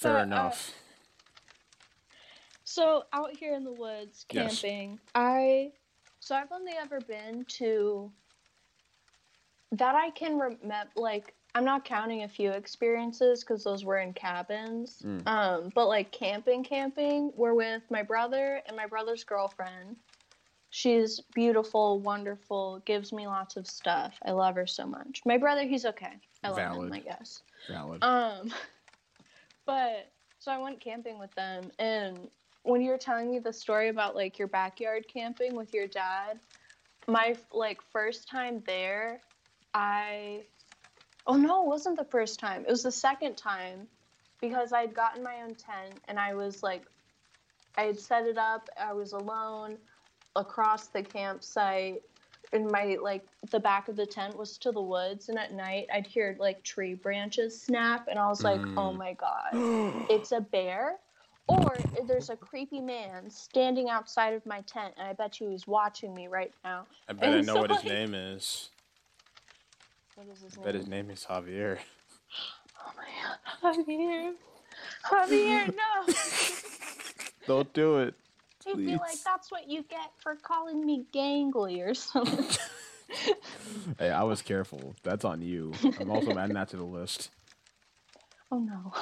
[0.00, 0.74] Fair But, uh, enough.
[2.64, 4.60] So out here in the woods Yes.
[4.60, 5.72] camping, I
[6.20, 8.12] so I've only ever been to
[9.72, 10.90] that I can remember.
[10.96, 15.02] Like I'm not counting a few experiences because those were in cabins.
[15.04, 15.26] Mm.
[15.26, 19.96] Um, but like camping, camping, we're with my brother and my brother's girlfriend.
[20.72, 24.14] She's beautiful, wonderful, gives me lots of stuff.
[24.24, 25.22] I love her so much.
[25.26, 26.12] My brother, he's okay.
[26.44, 26.86] I love Valid.
[26.86, 27.42] him, I guess.
[27.68, 28.04] Valid.
[28.04, 28.52] Um,
[29.66, 32.28] but so I went camping with them, and
[32.62, 36.38] when you were telling me the story about like your backyard camping with your dad,
[37.06, 39.20] my like first time there,
[39.74, 40.42] I,
[41.26, 42.62] oh no, it wasn't the first time.
[42.66, 43.86] It was the second time,
[44.40, 46.82] because I had gotten my own tent and I was like,
[47.76, 48.68] I had set it up.
[48.78, 49.76] I was alone
[50.36, 52.02] across the campsite
[52.52, 55.86] and my like the back of the tent was to the woods and at night
[55.94, 58.96] i'd hear like tree branches snap and i was like oh Mm.
[58.96, 59.50] my god
[60.10, 60.96] it's a bear
[61.48, 61.76] or
[62.06, 66.14] there's a creepy man standing outside of my tent and i bet you he's watching
[66.14, 68.70] me right now I bet I know so, what his like- name is.
[70.14, 71.78] what is his I bet name his name is Javier.
[72.86, 73.04] oh my
[73.62, 74.32] god javier
[75.04, 76.14] javier no
[77.46, 78.14] Don't do it.
[78.64, 82.46] He'd be like that's what you get for calling me gangly or something
[83.98, 84.94] Hey, I was careful.
[85.02, 85.72] That's on you.
[85.98, 87.30] I'm also adding that to the list.
[88.52, 88.92] Oh no.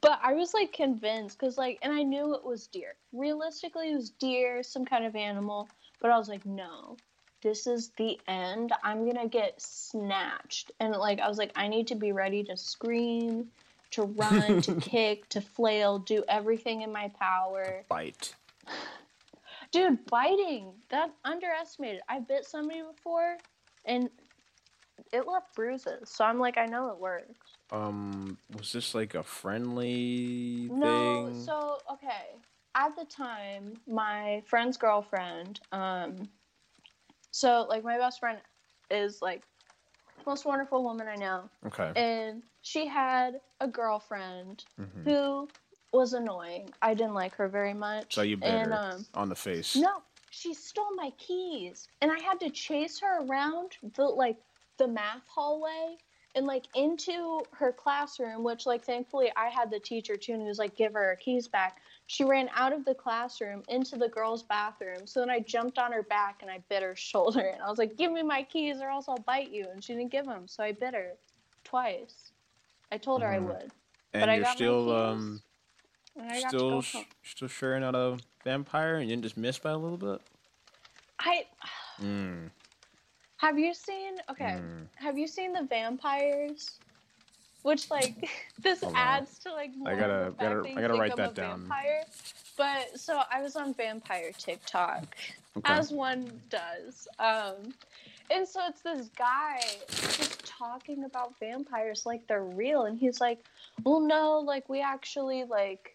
[0.00, 2.94] But I was like convinced because like, and I knew it was deer.
[3.12, 5.68] Realistically, it was deer, some kind of animal.
[6.00, 6.96] But I was like, no,
[7.42, 8.72] this is the end.
[8.84, 10.70] I'm gonna get snatched.
[10.78, 13.48] And like, I was like, I need to be ready to scream,
[13.92, 17.84] to run, to kick, to flail, do everything in my power.
[17.88, 18.34] Bite.
[19.70, 22.00] Dude, biting that underestimated.
[22.08, 23.36] I bit somebody before,
[23.84, 24.08] and
[25.12, 26.10] it left bruises.
[26.10, 27.34] So I'm like, I know it works.
[27.70, 31.42] Um, was this like a friendly No, thing?
[31.44, 32.36] so okay.
[32.74, 36.28] At the time, my friend's girlfriend, um,
[37.30, 38.38] so like my best friend
[38.90, 39.42] is like
[40.28, 41.90] most wonderful woman I know, okay.
[41.96, 45.04] and she had a girlfriend Mhm.
[45.04, 45.48] who
[45.92, 46.70] was annoying.
[46.82, 48.14] I didn't like her very much.
[48.14, 49.74] So you bit and, her um, on the face.
[49.74, 54.36] no, she stole my keys, and I had to chase her around the like
[54.76, 55.96] the math hallway
[56.34, 58.44] and like into her classroom.
[58.44, 61.16] Which like thankfully I had the teacher too, and he was like, "Give her her
[61.16, 65.06] keys back." She ran out of the classroom into the girls' bathroom.
[65.06, 67.78] So then I jumped on her back and I bit her shoulder, and I was
[67.78, 70.48] like, "Give me my keys, or else I'll bite you." And she didn't give them,
[70.48, 71.12] so I bit her
[71.64, 72.32] twice.
[72.90, 73.46] I told her I Mhm.
[73.46, 73.72] would.
[74.14, 75.42] and but I you're still keys, um
[76.16, 79.36] And I got to still sh- still sure you're a vampire and you didn't just
[79.36, 80.20] miss by a little bit.
[81.18, 81.46] I
[82.00, 82.50] Mm.
[83.36, 84.14] have you seen?
[84.30, 84.56] Okay.
[84.56, 84.88] Mm.
[84.96, 86.80] Have you seen the vampires?
[87.68, 88.28] Which like
[88.62, 88.98] this Hold on.
[88.98, 91.60] adds to like more I gotta- of the fact gotta- I gotta write that down.
[91.60, 92.04] Vampire.
[92.56, 95.04] But so I was on vampire TikTok,
[95.58, 95.72] Okay.
[95.72, 97.06] as one does.
[97.18, 97.74] Um,
[98.30, 103.44] and so it's this guy just talking about vampires like they're real, and he's like,
[103.84, 105.94] "Well, no, like we actually like,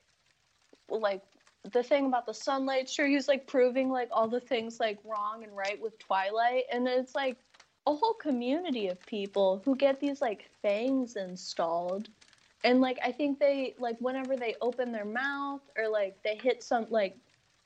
[0.89, 1.21] like."
[1.71, 5.45] The thing about the sunlight, sure, he's like proving like all the things like wrong
[5.45, 7.37] and right with Twilight, and it's like
[7.87, 12.09] a whole community of people who get these like fangs installed
[12.63, 16.63] and like i think they like whenever they open their mouth or like they hit
[16.63, 17.17] some like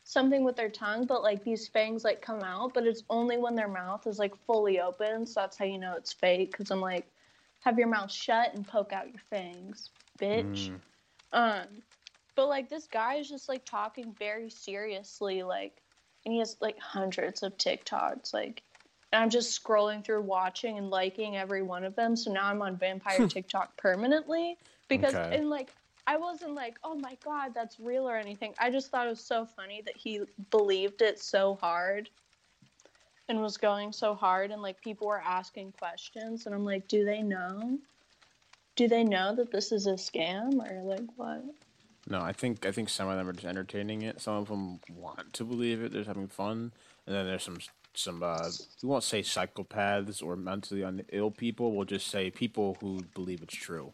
[0.03, 3.55] something with their tongue but like these fangs like come out but it's only when
[3.55, 6.81] their mouth is like fully open so that's how you know it's fake because i'm
[6.81, 7.07] like
[7.59, 10.81] have your mouth shut and poke out your fangs bitch Mm.
[11.33, 11.83] um
[12.35, 15.81] But like this guy is just like talking very seriously, like,
[16.25, 18.63] and he has like hundreds of TikToks, like,
[19.13, 22.15] I'm just scrolling through, watching and liking every one of them.
[22.15, 23.27] So now I'm on vampire hmm.
[23.27, 25.37] TikTok permanently because, Okay.
[25.37, 25.69] and like,
[26.07, 28.53] I wasn't like, oh my god, that's real or anything.
[28.59, 32.09] I just thought it was so funny that he believed it so hard
[33.29, 37.03] and was going so hard, and like people were asking questions, and I'm like, do
[37.03, 37.77] they know?
[38.77, 41.43] Do they know that this is a scam or like what?
[42.09, 44.21] No, I think I think some of them are just entertaining it.
[44.21, 45.91] Some of them want to believe it.
[45.91, 46.71] They're just having fun,
[47.05, 47.57] and then there's some
[47.97, 48.49] some uh,
[48.83, 51.75] we won't say psychopaths or mentally ill people.
[51.75, 53.93] We'll just say people who believe it's true.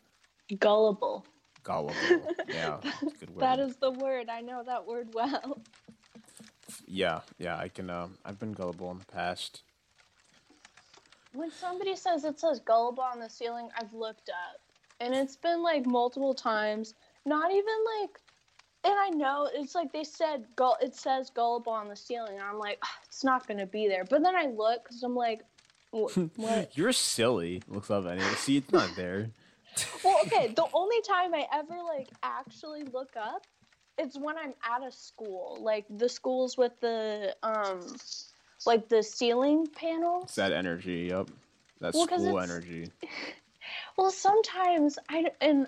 [0.60, 1.26] Gullible.
[1.64, 1.96] Gullible.
[2.48, 3.42] yeah, that's good word.
[3.42, 4.30] That is the word.
[4.30, 5.62] I know that word well.
[6.86, 7.58] Yeah, yeah.
[7.58, 7.90] I can.
[7.90, 9.64] Um, I've been gullible in the past.
[11.34, 14.60] When somebody says it says gullible on the ceiling, I've looked up.
[15.00, 16.94] And it's been like multiple times.
[17.26, 18.20] Not even like
[18.86, 20.46] and I know it's like they said
[20.82, 22.34] it says gullible on the ceiling.
[22.34, 24.04] And I'm like, "Ah, it's not gonna be there.
[24.04, 25.42] But then I look because I'm like,
[25.92, 26.76] what?
[26.78, 27.62] You're silly.
[27.68, 28.26] Looks up anyway.
[28.36, 29.30] See, it's not there.
[30.04, 30.54] well, okay.
[30.54, 33.46] The only time I ever like actually look up,
[33.98, 37.82] it's when I'm at a school, like the schools with the um,
[38.66, 40.26] like the ceiling panels.
[40.26, 41.10] It's that energy.
[41.12, 41.30] Yep.
[41.80, 42.92] That Well, school energy.
[43.98, 45.68] Well, sometimes I and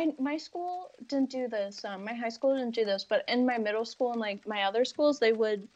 [0.00, 1.84] I my school didn't do this.
[1.84, 4.62] Um, my high school didn't do this, but in my middle school and like my
[4.62, 5.66] other schools, they would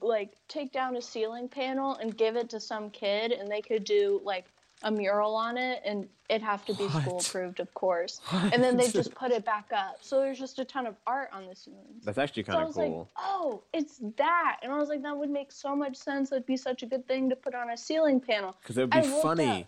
[0.00, 3.84] like take down a ceiling panel and give it to some kid, and they could
[3.84, 4.46] do like
[4.82, 8.20] a mural on it, and it'd have to be school approved, of course.
[8.32, 9.98] And then they just put it back up.
[10.00, 12.04] So there's just a ton of art on the ceilings.
[12.04, 12.98] That's actually So I kind of was cool.
[12.98, 14.56] like, oh, it's that.
[14.62, 16.32] And I was like, that would make so much sense.
[16.32, 18.56] It'd be such a good thing to put on a ceiling panel.
[18.62, 19.62] Because it would be looked funny.
[19.62, 19.66] up,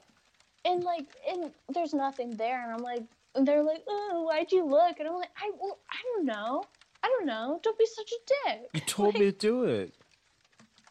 [0.64, 2.64] and like, and there's nothing there.
[2.64, 3.02] And I'm like,
[3.34, 4.98] and they're like, oh, why'd you look?
[4.98, 6.64] And I'm like, I, well, I don't know.
[7.02, 7.58] I don't know.
[7.62, 8.70] Don't be such a dick.
[8.74, 9.94] You told me to do it.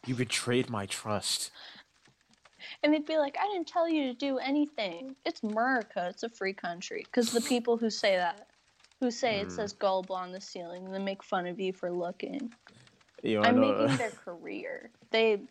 [0.06, 1.52] You betrayed my trust.
[2.84, 5.16] And they'd be like, I didn't tell you to do anything.
[5.26, 6.08] It's America.
[6.10, 7.04] It's a free country.
[7.06, 8.48] Because the people who say that,
[9.00, 9.48] who say Hmm.
[9.48, 12.52] it says gullible on the ceiling, and then make fun of you for looking.
[13.24, 14.90] You know, I'm making their career.
[15.12, 15.42] They,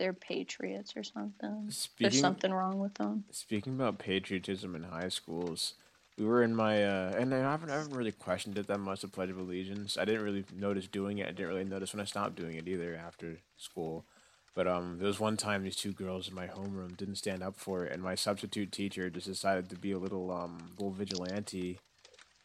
[0.00, 1.70] they're patriots or something.
[1.98, 3.24] There's something wrong with them.
[3.30, 5.74] Speaking about patriotism in high schools,
[6.18, 9.02] we were in my uh, and I haven't, I haven't really questioned it that much.
[9.02, 9.98] The Pledge of Allegiance.
[9.98, 11.28] I didn't really notice doing it.
[11.28, 14.06] I didn't really notice when I stopped doing it either after school.
[14.54, 17.56] But um, there was one time these two girls in my homeroom didn't stand up
[17.56, 21.78] for it, and my substitute teacher just decided to be a little um, little vigilante.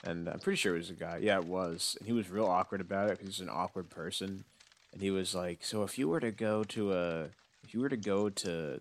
[0.04, 1.20] And I'm pretty sure it was a guy.
[1.22, 1.96] Yeah, it was.
[2.00, 4.44] And he was real awkward about it because he's an awkward person.
[4.94, 7.30] And he was like, "So if you were to go to a,
[7.65, 8.80] if you were to go to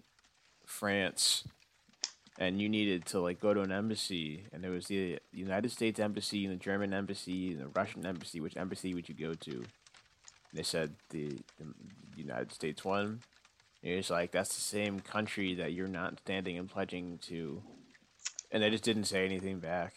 [0.66, 1.44] France
[2.38, 5.98] and you needed to like go to an embassy and there was the United States
[5.98, 9.52] embassy and the German embassy and the Russian embassy which embassy would you go to?
[9.52, 9.66] And
[10.52, 11.66] they said the, the
[12.16, 13.20] United States one.
[13.82, 17.62] And was like that's the same country that you're not standing and pledging to.
[18.50, 19.94] And they just didn't say anything back.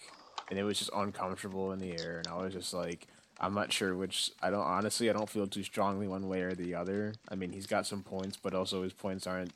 [0.49, 2.19] And it was just uncomfortable in the air.
[2.19, 3.07] And I was just like
[3.39, 6.53] I'm not sure which I don't honestly I don't feel too strongly one way or
[6.53, 9.51] the other I mean he's got some points but also his points aren't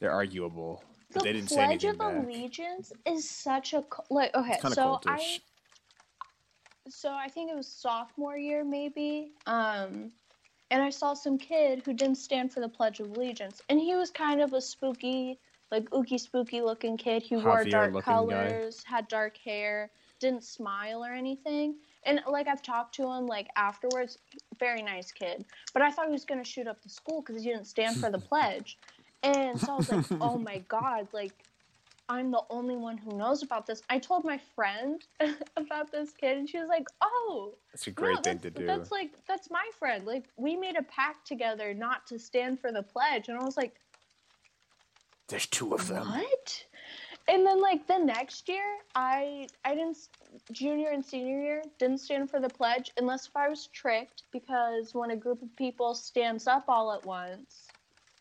[0.00, 0.82] they're arguable
[1.12, 2.24] The they didn't Pledge anything of back.
[2.24, 4.52] Allegiance is such a like okay.
[4.52, 5.38] It's kind of So I
[6.88, 9.32] so I think it was sophomore year maybe.
[9.46, 10.12] Um,
[10.70, 13.94] and I saw some kid who didn't stand for the Pledge of Allegiance, and he
[13.94, 15.38] was kind of a spooky,
[15.70, 17.22] like ooky spooky looking kid.
[17.22, 18.14] He wore dark looking guy.
[18.14, 21.76] colors, had dark hair, didn't smile or anything.
[22.04, 24.18] And like I've talked to him like afterwards,
[24.58, 25.44] very nice kid.
[25.72, 28.10] But I thought he was gonna shoot up the school because he didn't stand for
[28.10, 28.78] the pledge.
[29.22, 31.32] And so I was like, oh my god, like
[32.10, 33.82] I'm the only one who knows about this.
[33.90, 35.04] I told my friend
[35.56, 38.64] about this kid, and she was like, "Oh, It's a no, great thing to do.
[38.64, 40.06] That's like that's my friend.
[40.06, 43.56] Like we made a pact together not to stand for the pledge." And I was
[43.58, 43.74] like,
[45.28, 46.06] There's two of them.
[46.06, 46.64] "What?"
[47.28, 49.98] And then like the next year, I I didn't
[50.50, 54.94] junior and senior year didn't stand for the pledge unless if I was tricked because
[54.94, 57.67] when a group of people stands up all at once,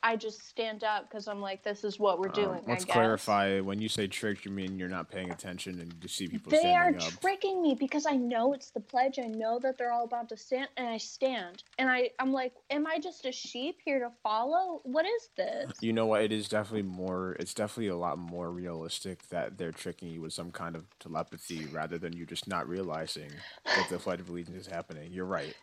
[0.03, 3.59] I just stand up because I'm like, "This is what we're Um, doing." let's clarify.
[3.59, 6.73] When you say tricked, you mean you're not paying attention and you see people They
[6.75, 7.19] are up.
[7.21, 9.19] tricking me because I know it's the pledge.
[9.19, 11.63] I know that they're all about to stand, and I stand.
[11.79, 14.81] And I, I'm like, am I just a sheep here to follow?
[14.83, 15.71] What is this?
[15.81, 16.21] you know what?
[16.21, 17.35] It is definitely more.
[17.39, 21.65] It's definitely a lot more realistic that they're tricking you with some kind of telepathy
[21.65, 23.31] rather than you just not realizing
[23.65, 25.11] that the Pledge of Allegiance is happening.
[25.11, 25.55] You're right.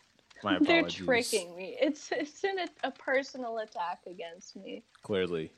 [0.43, 1.77] My They're tricking me.
[1.79, 4.83] It's it's in a, a personal attack against me.
[5.01, 5.51] Clearly.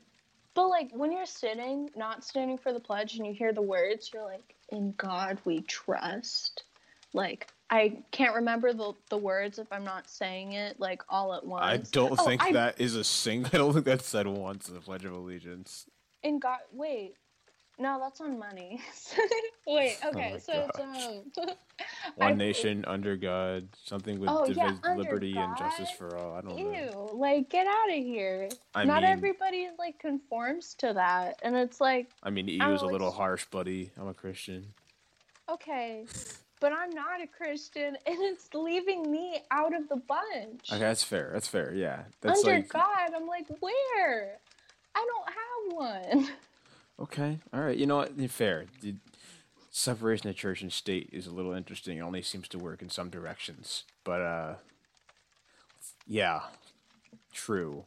[0.54, 4.10] But like when you're sitting, not standing for the pledge, and you hear the words,
[4.12, 6.64] you're like, "In God we trust."
[7.14, 11.44] like I can't remember the the words if I'm not saying it like all at
[11.44, 11.64] once.
[11.64, 13.46] I don't Oh, think I- that is a sing.
[13.52, 15.86] I don't think that's said once in the Pledge of Allegiance.
[16.22, 17.14] In God, wait,
[17.78, 18.80] no, that's on money.
[19.66, 21.46] wait, okay, Oh so it's um.
[22.16, 26.16] One I- nation under God, something with Oh, yeah, divis- under liberty and justice for
[26.16, 26.34] all.
[26.34, 26.72] I don't know.
[27.12, 28.48] Ew, like get out of here.
[28.74, 32.82] I Not mean, everybody like conforms to that, and it's like I mean, EU is
[32.82, 33.90] a little harsh, buddy.
[33.98, 34.66] I'm a Christian.
[35.48, 36.04] okay,
[36.60, 40.70] but I'm not a Christian, and it's leaving me out of the bunch.
[40.72, 41.30] Okay, that's fair.
[41.32, 41.72] That's fair.
[41.72, 44.38] Yeah, that's Under like God, I'm like, where?
[44.96, 46.28] I don't have one.
[47.00, 47.38] Okay.
[47.52, 47.76] All right.
[47.76, 48.30] You know what?
[48.30, 48.66] Fair.
[48.80, 48.94] The
[49.70, 51.98] separation of church and state is a little interesting.
[51.98, 54.54] It only seems to work in some directions, but uh,
[56.06, 56.40] yeah,
[57.32, 57.84] true.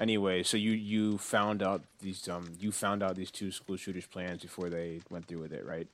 [0.00, 4.06] Anyway, so you you found out these um you found out these two school shooters
[4.06, 5.86] plans before they went through with it, right?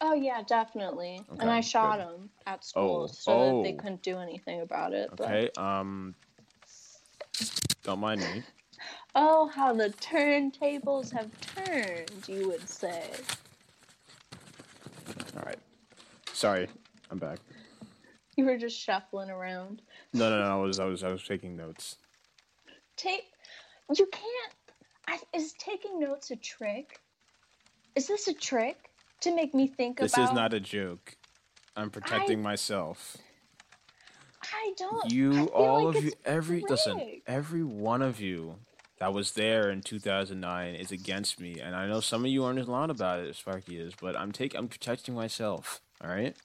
[0.00, 1.20] Oh yeah, definitely.
[1.40, 2.06] and I shot good.
[2.08, 3.76] them at school Oh, so that they oh.
[3.76, 5.10] couldn't do anything about it.
[5.16, 5.50] But Okay.
[5.56, 6.14] Um,
[7.82, 8.42] don't mind me.
[9.18, 13.02] Oh, how the turntables have turned, you would say.
[15.36, 15.58] All right.
[16.32, 16.68] Sorry,
[17.10, 17.40] I'm back.
[18.36, 19.82] You were just shuffling around.
[20.14, 20.60] No, no, no.
[20.60, 21.96] I was, I was, I was taking notes.
[22.96, 23.24] Take.
[23.96, 24.54] You can't.
[25.08, 27.00] I, is taking notes a trick?
[27.96, 28.76] Is this a trick
[29.22, 30.30] to make me think This about?
[30.30, 31.16] is not a joke.
[31.74, 33.16] I'm protecting myself.
[34.42, 35.04] I don't.
[35.06, 37.22] I You, feel all like of you, every listen, trick.
[37.26, 38.56] every one of you
[39.00, 42.58] that was there in 2009 is against me, and I know some of you aren't
[42.58, 45.80] as loud about it as Sparky is, but I'm taking, I'm protecting myself.
[46.02, 46.36] All right,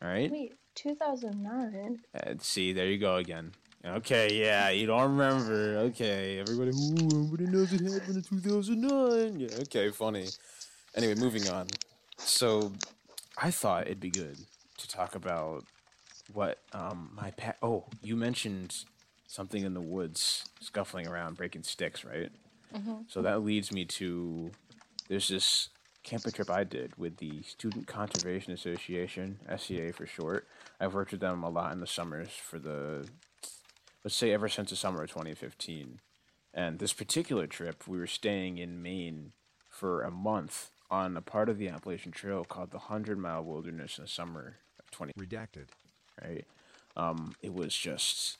[0.00, 0.30] all right.
[0.30, 1.98] Wait, 2009.
[2.14, 3.52] And see, there you go again.
[3.84, 5.78] Okay, yeah, you don't remember.
[5.78, 9.40] Okay, everybody, ooh, everybody knows it happened in 2009.
[9.40, 10.26] Yeah, okay, funny.
[10.94, 11.68] Anyway, moving on.
[12.18, 12.72] So,
[13.36, 14.38] I thought it'd be good
[14.78, 15.64] to talk about
[16.32, 17.56] what um my pet.
[17.62, 18.84] Oh, you mentioned
[19.26, 22.30] something in the woods, scuffling around, breaking sticks, right?
[23.08, 24.50] So that leads me to
[25.08, 25.68] there's this
[26.02, 30.46] camping trip I did with the Student Conservation Association, SCA for short.
[30.80, 33.08] I've worked with them a lot in the summers for the,
[34.04, 36.00] let's say, ever since the summer of 2015.
[36.54, 39.32] And this particular trip, we were staying in Maine
[39.68, 43.98] for a month on a part of the Appalachian Trail called the Hundred Mile Wilderness
[43.98, 45.66] in the summer of 20 Redacted.
[46.22, 46.46] right?
[46.96, 48.38] Um, it was just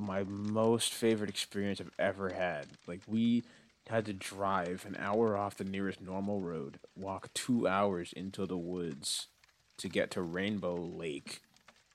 [0.00, 2.66] my most favorite experience I've ever had.
[2.86, 3.44] Like we
[3.88, 8.56] had to drive an hour off the nearest normal road, walk two hours into the
[8.56, 9.28] woods
[9.76, 11.40] to get to Rainbow Lake,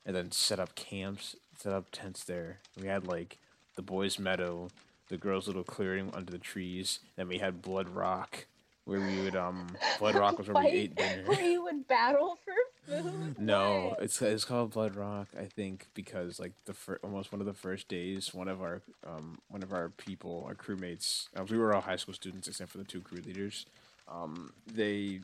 [0.06, 2.58] and then set up camps, set up tents there.
[2.80, 3.38] We had like
[3.76, 4.68] the boys' meadow,
[5.08, 7.00] the girls' little clearing under the trees.
[7.16, 8.46] Then we had Blood Rock,
[8.84, 11.22] where we would um Blood Rock was where we ate dinner.
[11.26, 12.54] Where you would battle for?
[13.38, 17.46] No, it's it's called Blood Rock, I think, because like the fir- almost one of
[17.46, 21.56] the first days, one of our um one of our people, our crewmates, uh, we
[21.58, 23.66] were all high school students except for the two crew leaders.
[24.08, 25.20] Um, they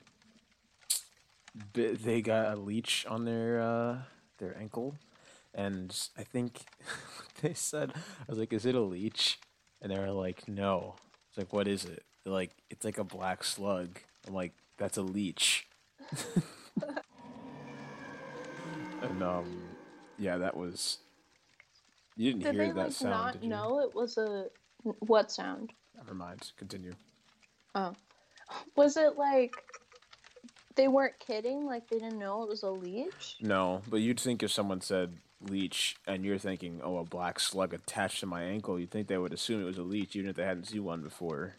[1.74, 3.98] they got a leech on their uh
[4.38, 4.96] their ankle,
[5.54, 6.60] and I think
[7.42, 9.38] they said I was like, "Is it a leech?"
[9.80, 10.96] And they were like, "No."
[11.28, 14.96] It's like, "What is it?" They're like, "It's like a black slug." I'm like, "That's
[14.98, 15.66] a leech."
[19.08, 19.62] And um,
[20.18, 20.98] yeah, that was.
[22.16, 23.48] You didn't Did hear they that like sound, not did you?
[23.50, 24.46] know it was a
[25.00, 25.72] what sound?
[25.96, 26.52] Never mind.
[26.56, 26.94] Continue.
[27.74, 27.92] Oh,
[28.74, 29.54] was it like
[30.76, 31.66] they weren't kidding?
[31.66, 33.36] Like they didn't know it was a leech?
[33.40, 37.74] No, but you'd think if someone said leech and you're thinking, oh, a black slug
[37.74, 40.36] attached to my ankle, you'd think they would assume it was a leech, even if
[40.36, 41.56] they hadn't seen one before.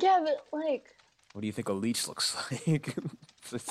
[0.00, 0.93] Yeah, but like
[1.34, 2.94] What do you think a leech looks like?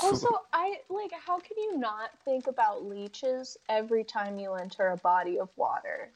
[0.03, 4.97] Also I like how can you not think about leeches every time you enter a
[4.97, 6.09] body of water?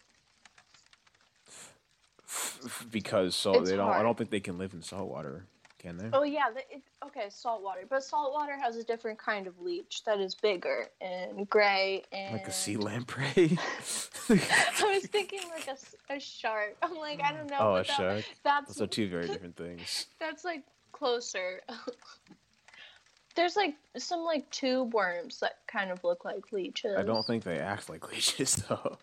[2.91, 3.87] because so It's they don't.
[3.89, 4.05] I hard.
[4.05, 5.45] don't think they can live in salt water,
[5.79, 6.09] can they?
[6.11, 9.57] Oh yeah, the, it, okay, salt water, but salt water has a different kind of
[9.61, 13.57] leech that is bigger and gray and Like a sea lamprey.
[14.29, 16.75] I was thinking like a, s- a shark.
[16.83, 17.51] I'm like I don't mm.
[17.51, 17.57] know.
[17.59, 18.25] oh, a but that- shark.
[18.43, 20.07] That's Those are two very different things.
[20.19, 21.61] That's like closer.
[23.35, 26.97] There's like some like tube worms that kind of look like leeches.
[26.97, 28.97] I don't think they act like leeches though.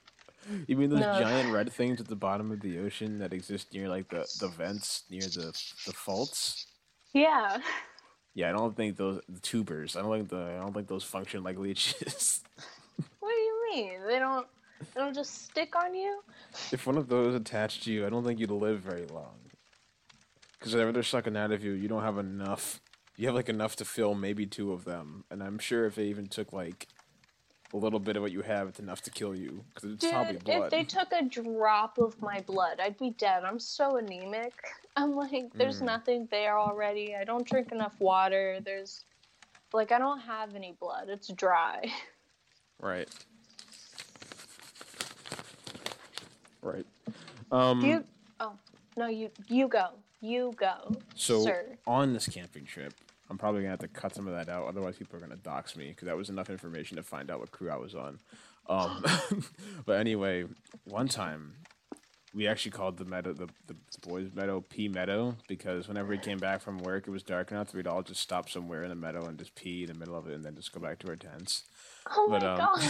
[0.67, 1.19] You mean those No.
[1.21, 4.49] giant red things at the bottom of the ocean that exist near like the, the
[4.49, 5.53] vents near the
[5.87, 6.67] the faults?
[7.13, 7.59] Yeah.
[8.35, 9.97] Yeah, I don't think those the tubers.
[9.97, 12.43] I don't think the I don't think those function like leeches.
[13.21, 14.01] What do you mean?
[14.07, 14.47] They don't.
[14.95, 16.21] They don't just stick on you.
[16.73, 19.35] if one of those attached to you, I don't think you'd live very long.
[20.65, 22.81] Because they're sucking out of you, you don't have enough
[23.17, 26.05] you have like enough to fill maybe two of them, and I'm sure if they
[26.05, 26.89] even took like
[27.73, 30.35] a little bit of what you have, it's enough to kill you because it's probably
[30.35, 30.65] Dude, blood.
[30.65, 33.45] if they took a drop of my blood, I'd be dead.
[33.45, 34.53] I'm so anemic.
[34.97, 35.87] I'm like, there's Mm.
[35.87, 37.17] nothing there already.
[37.17, 38.61] I don't drink enough water.
[38.65, 39.05] There's,
[39.73, 41.09] like, I don't have any blood.
[41.09, 41.93] It's dry.
[42.81, 43.09] Right.
[46.63, 46.87] Right.
[47.53, 48.05] Um, you,
[48.41, 48.55] oh
[48.97, 49.91] no, you you go,
[50.25, 51.77] you go, so sir.
[51.87, 52.95] on this camping trip,
[53.31, 54.67] I'm probably gonna have to cut some of that out.
[54.67, 57.51] Otherwise, people are gonna dox me because that was enough information to find out what
[57.51, 58.19] crew I was on.
[58.67, 59.05] Um,
[59.87, 60.45] but anyway,
[60.85, 61.55] one time
[62.35, 66.39] we actually called the meadow the, the, boys' meadow P Meadow because whenever we came
[66.39, 68.97] back from work, it was dark enough that we'd all just stop somewhere in the
[68.97, 71.09] meadow and just pee in the middle of it, and then just go back to
[71.09, 71.65] our tents.
[72.11, 72.81] Oh my um, god.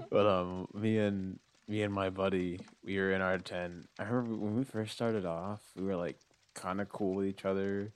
[0.10, 1.38] but um, me and
[1.68, 3.88] me and my buddy, we were in our tent.
[3.98, 6.18] I remember when we first started off, we were like
[6.54, 7.92] kind of cool with each other.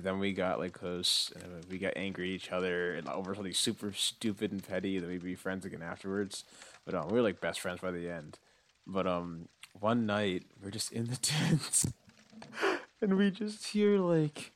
[0.00, 3.52] Then we got like close, and we got angry at each other and over something
[3.52, 4.98] super stupid and petty.
[4.98, 6.44] Then we'd be friends again afterwards.
[6.84, 8.38] But um, we were like best friends by the end.
[8.86, 9.48] But um,
[9.78, 11.86] one night we are just in the tent,
[13.00, 14.52] and we just hear like,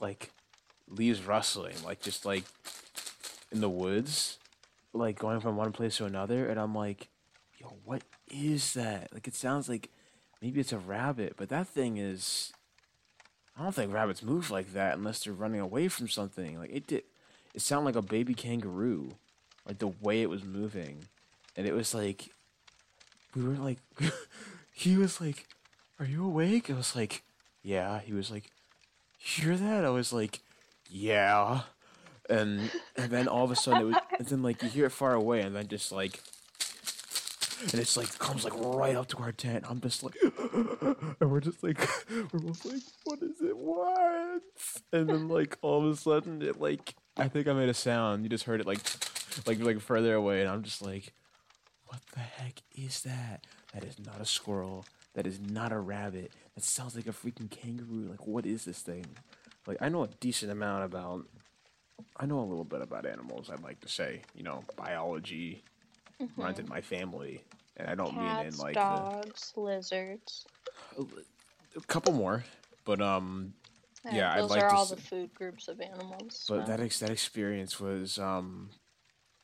[0.00, 0.30] like,
[0.88, 2.44] leaves rustling, like just like
[3.50, 4.38] in the woods
[4.94, 7.08] like going from one place to another and I'm like,
[7.62, 9.12] yo, what is that?
[9.12, 9.88] Like it sounds like
[10.40, 12.52] maybe it's a rabbit, but that thing is
[13.56, 16.58] I don't think rabbits move like that unless they're running away from something.
[16.58, 17.04] Like it did
[17.54, 19.14] it sounded like a baby kangaroo.
[19.66, 21.04] Like the way it was moving.
[21.56, 22.30] And it was like
[23.34, 23.78] we were like
[24.72, 25.46] he was like,
[25.98, 26.70] Are you awake?
[26.70, 27.22] I was like,
[27.62, 28.00] Yeah.
[28.00, 28.50] He was like,
[29.18, 29.84] hear that?
[29.84, 30.40] I was like,
[30.90, 31.62] Yeah
[32.30, 34.90] and and then all of a sudden it was and then like you hear it
[34.90, 36.20] far away and then just like
[37.70, 39.64] and it's like comes like right up to our tent.
[39.68, 40.16] I'm just like
[41.20, 41.78] and we're just like
[42.32, 43.56] we're both like, what is it?
[43.56, 44.42] What?
[44.92, 48.24] And then like all of a sudden it like I think I made a sound.
[48.24, 48.80] You just heard it like
[49.46, 51.12] like like further away and I'm just like,
[51.86, 53.46] what the heck is that?
[53.74, 54.84] That is not a squirrel.
[55.14, 56.32] That is not a rabbit.
[56.54, 58.08] That sounds like a freaking kangaroo.
[58.10, 59.06] Like what is this thing?
[59.66, 61.26] Like I know a decent amount about
[62.16, 63.50] I know a little bit about animals.
[63.50, 65.62] I'd like to say, you know, biology
[66.36, 67.42] runs in my family,
[67.76, 70.46] and I don't mean in Cats, like dogs, lizards.
[70.98, 72.44] a couple more,
[72.84, 73.54] but um,
[74.10, 76.44] Yeah, I'd those like are to all s- the food groups of animals.
[76.48, 78.70] but so- that ex- that experience was um,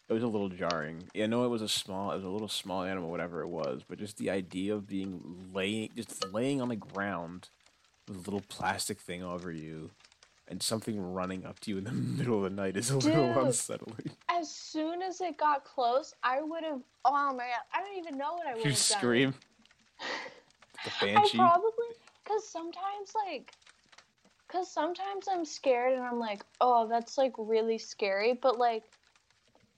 [0.09, 1.05] it was a little jarring.
[1.15, 3.49] Yeah, I know it was a small, it was a little small animal, whatever it
[3.49, 7.49] was, but just the idea of being laying, just laying on the ground
[8.07, 9.91] with a little plastic thing over you.
[10.51, 13.39] And something running up to you in the middle of the night is a little
[13.39, 14.11] unsettling.
[14.31, 16.81] as soon as it got close, I would have.
[17.05, 17.63] Oh my god!
[17.73, 18.99] I don't even know what I would You have done.
[18.99, 19.35] scream.
[20.85, 21.87] The I probably
[22.23, 23.53] because sometimes like
[24.47, 28.85] because sometimes I'm scared and I'm like, oh, that's like really scary, but like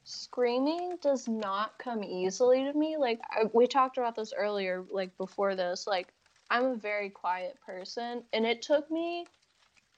[0.04, 2.96] screaming does not come easily to me.
[2.96, 5.86] Like I, we talked about this earlier, like before this.
[5.86, 6.12] Like
[6.50, 9.26] I'm a very quiet person, and it took me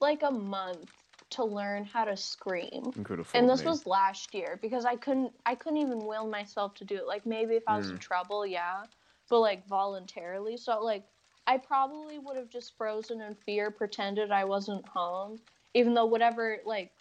[0.03, 0.90] like a month
[1.30, 2.92] to learn how to scream
[3.34, 6.96] and this was last year because I couldn't I couldn't even will myself to do
[6.96, 7.07] it.
[7.07, 8.00] Like maybe if I was in Mm.
[8.00, 8.84] trouble, yeah,
[9.30, 10.59] but like voluntarily.
[10.59, 11.05] So like
[11.46, 15.40] I probably would have just frozen in fear, pretended I wasn't home,
[15.74, 16.92] even though whatever like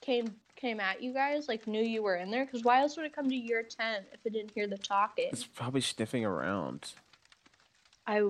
[0.00, 2.46] came came at you guys like knew you were in there.
[2.46, 5.28] Because why else would it come to your tent if it didn't hear the talking?
[5.30, 6.92] It's probably sniffing around.
[8.06, 8.22] I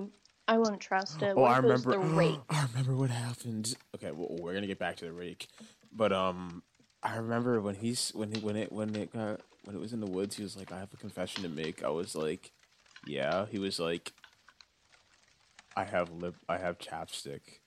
[0.47, 1.33] I wouldn't trust it.
[1.35, 2.07] Oh, What I if it was remember.
[2.09, 2.39] the rake.
[2.49, 3.75] I remember what happened.
[3.95, 5.47] Okay, well, we're gonna get back to the rake,
[5.91, 6.63] but um,
[7.03, 9.99] I remember when he's when he when it when it got when it was in
[9.99, 10.37] the woods.
[10.37, 12.51] He was like, "I have a confession to make." I was like,
[13.05, 14.13] "Yeah." He was like,
[15.75, 16.35] "I have lip.
[16.47, 17.59] I have chapstick."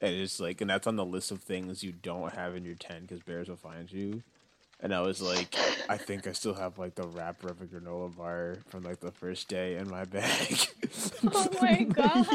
[0.00, 2.76] And it's like, and that's on the list of things you don't have in your
[2.76, 4.22] tent because bears will find you.
[4.80, 5.54] And I was like,
[5.88, 9.10] I think I still have like the wrapper of a granola bar from like the
[9.10, 10.56] first day in my bag.
[11.26, 12.26] Oh my god.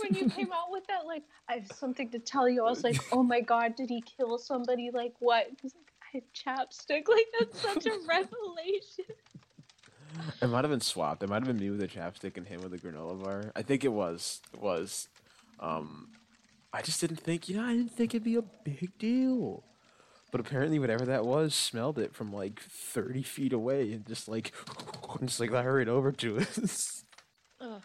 [0.00, 2.84] when you came out with that, like, I have something to tell you, I was
[2.84, 4.90] like, oh my god, did he kill somebody?
[4.92, 5.48] Like, what?
[5.60, 7.08] He's like, I have chapstick.
[7.08, 9.04] Like, that's such a revelation.
[10.40, 11.22] It might have been swapped.
[11.22, 13.52] It might have been me with a chapstick and him with a granola bar.
[13.54, 14.40] I think it was.
[14.54, 15.08] It was.
[15.60, 16.08] Um,
[16.72, 17.48] I just didn't think.
[17.48, 19.64] You know, I didn't think it'd be a big deal.
[20.30, 24.52] But apparently, whatever that was, smelled it from like thirty feet away and just like,
[25.18, 27.04] and just like hurried over to us.
[27.60, 27.82] Ugh.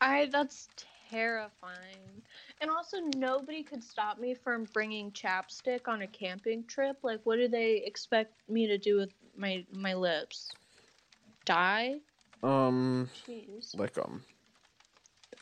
[0.00, 0.68] I, that's
[1.10, 2.22] terrifying.
[2.60, 6.96] And also, nobody could stop me from bringing chapstick on a camping trip.
[7.02, 10.50] Like, what do they expect me to do with my, my lips?
[11.44, 11.96] Die?
[12.42, 13.76] um, Jeez.
[13.78, 14.22] like um,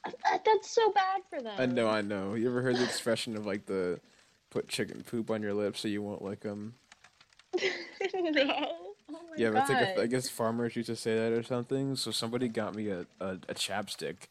[0.04, 0.10] Uh,
[0.44, 1.54] That's so bad for them.
[1.58, 2.34] I know, I know.
[2.34, 4.00] You ever heard the expression of like the
[4.50, 6.74] put chicken poop on your lips so you won't lick them?
[7.62, 7.64] no.
[8.12, 11.42] Oh my Yeah, but it's like a, I guess farmers used to say that or
[11.42, 11.96] something.
[11.96, 14.28] So somebody got me a, a, a chapstick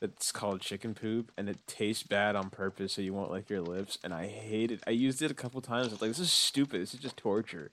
[0.00, 3.60] that's called chicken poop, and it tastes bad on purpose so you won't lick your
[3.60, 3.98] lips.
[4.02, 4.82] And I hate it.
[4.86, 5.88] I used it a couple times.
[5.88, 6.82] I was like, this is stupid.
[6.82, 7.70] This is just torture.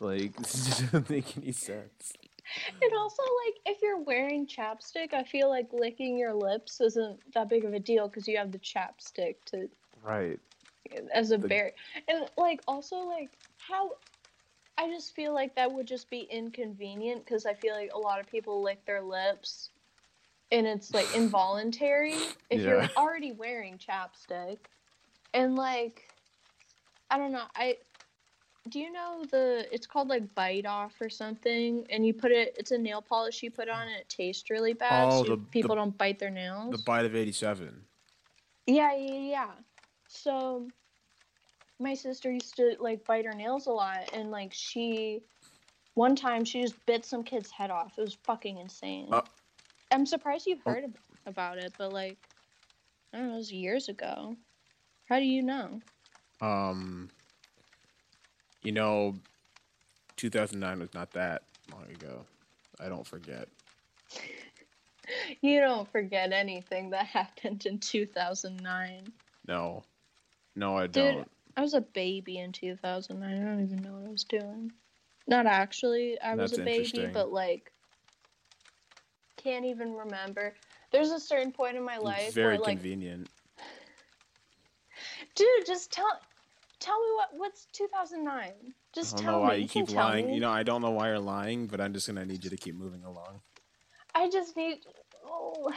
[0.00, 2.14] Like this doesn't make any sense.
[2.82, 7.48] And also, like, if you're wearing chapstick, I feel like licking your lips isn't that
[7.48, 9.68] big of a deal because you have the chapstick to
[10.02, 10.40] Right.
[11.12, 11.74] As a The- barrier.
[12.08, 13.92] And like, also, like, how
[14.78, 18.18] I just feel like that would just be inconvenient because I feel like a lot
[18.20, 19.70] of people lick their lips,
[20.52, 22.14] and it's like involuntary
[22.48, 24.58] if you're already wearing chapstick.
[25.34, 26.12] And like,
[27.10, 27.44] I don't know.
[27.54, 27.76] I
[28.68, 32.54] do you know the it's called like bite off or something and you put it
[32.58, 35.42] it's a nail polish you put on and it tastes really bad Oh, so the-
[35.50, 37.82] people the- don't bite their nails The bite of '87.
[38.66, 39.50] yeah yeah yeah
[40.08, 40.68] so
[41.80, 45.22] my sister used to like bite her nails a lot and like she
[45.94, 49.22] one time she just bit some kid's head off it was fucking insane Uh,
[49.90, 50.70] i'm surprised you've oh.
[50.72, 52.18] heard ab- about it but like
[53.12, 54.36] i don't know it was years ago
[55.08, 55.80] how do you know
[56.40, 57.10] Um.
[58.62, 59.14] You know,
[60.16, 62.26] 2009 was not that long ago.
[62.78, 63.48] I don't forget.
[65.40, 69.12] you don't forget anything that happened in 2009
[69.48, 69.82] No,
[70.56, 71.30] no, I Dude, don't.
[71.60, 73.30] I was a baby in 2009.
[73.30, 74.72] I don't even know what I was doing.
[75.28, 77.70] Not actually, I was That's a baby, but like,
[79.36, 80.54] can't even remember.
[80.90, 83.28] There's a certain point in my life Very where, like, convenient.
[85.34, 86.08] dude, just tell,
[86.78, 88.32] tell me what what's 2009.
[88.32, 88.52] I
[88.94, 89.62] Just don't tell know why me.
[89.64, 90.32] you keep lying.
[90.32, 92.56] You know, I don't know why you're lying, but I'm just gonna need you to
[92.56, 93.42] keep moving along.
[94.14, 94.78] I just need.
[95.26, 95.70] Oh,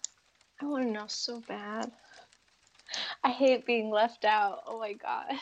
[0.62, 1.92] I want to know so bad.
[3.24, 4.62] I hate being left out.
[4.66, 5.32] Oh my god.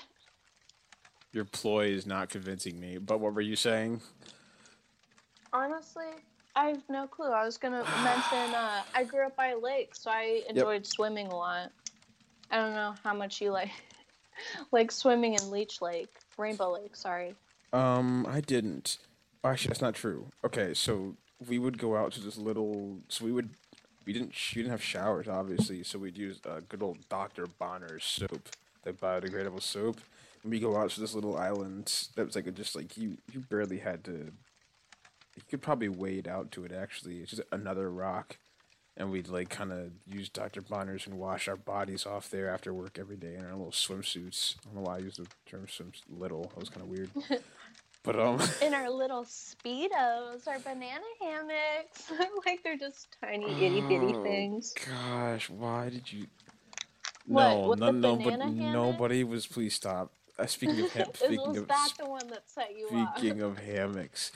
[1.33, 2.99] Your ploy is not convincing me.
[2.99, 4.01] But what were you saying?
[5.53, 6.07] Honestly,
[6.57, 7.31] I have no clue.
[7.31, 11.29] I was gonna mention uh, I grew up by a lake, so I enjoyed swimming
[11.29, 11.73] a lot.
[12.51, 13.71] I don't know how much you like
[14.73, 16.97] like swimming in Leech Lake, Rainbow Lake.
[16.97, 17.35] Sorry.
[17.73, 18.99] Um, I didn't.
[19.43, 20.31] Actually, that's not true.
[20.45, 21.17] Okay, so
[21.49, 22.99] we would go out to this little.
[23.09, 23.51] So we would.
[24.07, 24.35] We didn't.
[24.55, 25.83] We didn't have showers, obviously.
[25.83, 27.47] So we'd use uh, good old Dr.
[27.47, 28.49] Bronner's soap,
[28.83, 30.01] the biodegradable soap.
[30.43, 33.17] And we go out to this little island that was like a, just like you.
[33.33, 34.33] You barely had to.
[35.37, 36.73] You could probably wade out to it.
[36.73, 38.37] Actually, it's just another rock,
[38.97, 40.61] and we'd like kind of use Dr.
[40.61, 44.57] Bronner's and wash our bodies off there after work every day in our little swimsuits.
[44.57, 46.43] I don't know why I used the term swim little.
[46.43, 47.11] That was kind of weird.
[48.07, 52.13] Um, In our little speedos, our banana hammocks,
[52.47, 54.75] like they're just tiny itty bitty Oh, things.
[54.87, 56.27] Gosh, why did you?
[57.27, 58.55] What, No, no, the no, but hammock?
[58.55, 59.47] nobody was.
[59.47, 60.13] Please stop.
[60.39, 63.17] Uh, speaking of ham- speaking of that the one that set you off?
[63.17, 64.33] speaking of hammocks,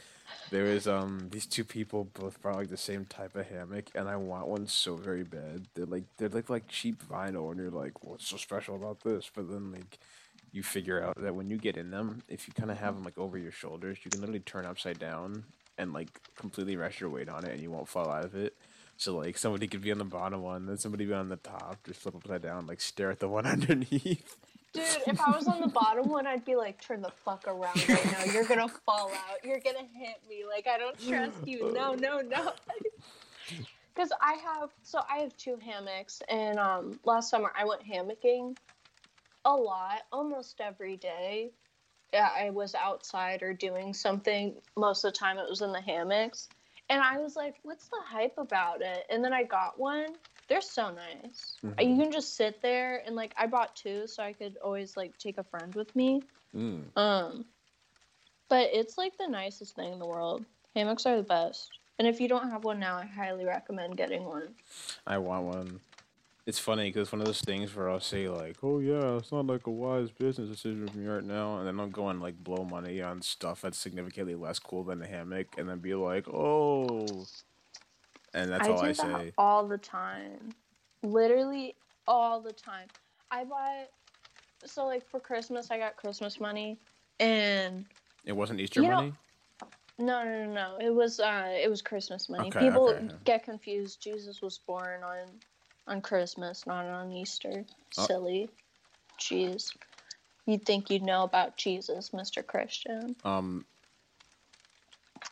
[0.51, 4.09] there is um these two people both brought like the same type of hammock, and
[4.09, 5.67] I want one so very bad.
[5.75, 9.31] They're like they're like like cheap vinyl, and you're like, what's so special about this?
[9.35, 9.99] But then like.
[10.53, 13.05] You figure out that when you get in them, if you kind of have them
[13.05, 15.45] like over your shoulders, you can literally turn upside down
[15.77, 18.55] and like completely rest your weight on it, and you won't fall out of it.
[18.97, 21.79] So like somebody could be on the bottom one, then somebody be on the top,
[21.85, 24.37] just flip upside down, like stare at the one underneath.
[24.73, 27.89] Dude, if I was on the bottom one, I'd be like, turn the fuck around
[27.89, 28.25] right now.
[28.33, 29.45] You're gonna fall out.
[29.45, 30.45] You're gonna hit me.
[30.47, 31.73] Like, I don't trust you.
[31.73, 32.53] No, no, no.
[33.95, 38.57] Because I have, so I have two hammocks, and um, last summer I went hammocking
[39.45, 41.51] a lot, almost every day.
[42.13, 44.55] Yeah, I was outside or doing something.
[44.77, 46.49] Most of the time it was in the hammocks.
[46.91, 49.05] And I was like, what's the hype about it?
[49.11, 50.15] And then I got one.
[50.49, 51.59] They're so nice.
[51.63, 51.85] Mhm.
[51.85, 55.17] You can just sit there and like I bought two so I could always like
[55.19, 56.23] take a friend with me.
[56.55, 56.85] Mm.
[56.97, 57.45] Um
[58.49, 60.47] but it's like the nicest thing in the world.
[60.75, 61.69] Hammocks are the best.
[61.99, 64.55] And if you don't have one now, I highly recommend getting one.
[65.07, 65.81] I want one.
[66.49, 69.47] It's funny because one of those things where I'll say like, "Oh yeah, it's not
[69.47, 72.43] like a wise business decision for me right now," and then I'll go and like
[72.43, 76.27] blow money on stuff that's significantly less cool than a hammock, and then be like,
[76.27, 77.07] "Oh,"
[78.33, 79.33] and that's I all do I that say.
[79.37, 80.49] all the time.
[81.03, 81.75] Literally
[82.07, 82.89] all the time.
[83.31, 83.89] I bought
[84.65, 86.79] so like for Christmas I got Christmas money
[87.21, 87.85] and
[88.25, 89.13] It wasn't Easter You know- money.
[89.99, 90.79] no no no no.
[90.81, 92.49] It was uh it was Christmas money.
[92.49, 93.13] Okay, People okay, yeah.
[93.25, 94.01] get confused.
[94.03, 95.27] Jesus was born on
[95.89, 97.65] on Christmas, not on Easter.
[97.99, 98.07] Oh.
[98.07, 98.49] Silly.
[99.19, 99.75] Jeez.
[100.47, 102.47] You'd think you'd know about Jesus, Mr.
[102.47, 103.17] Christian.
[103.25, 103.65] Um,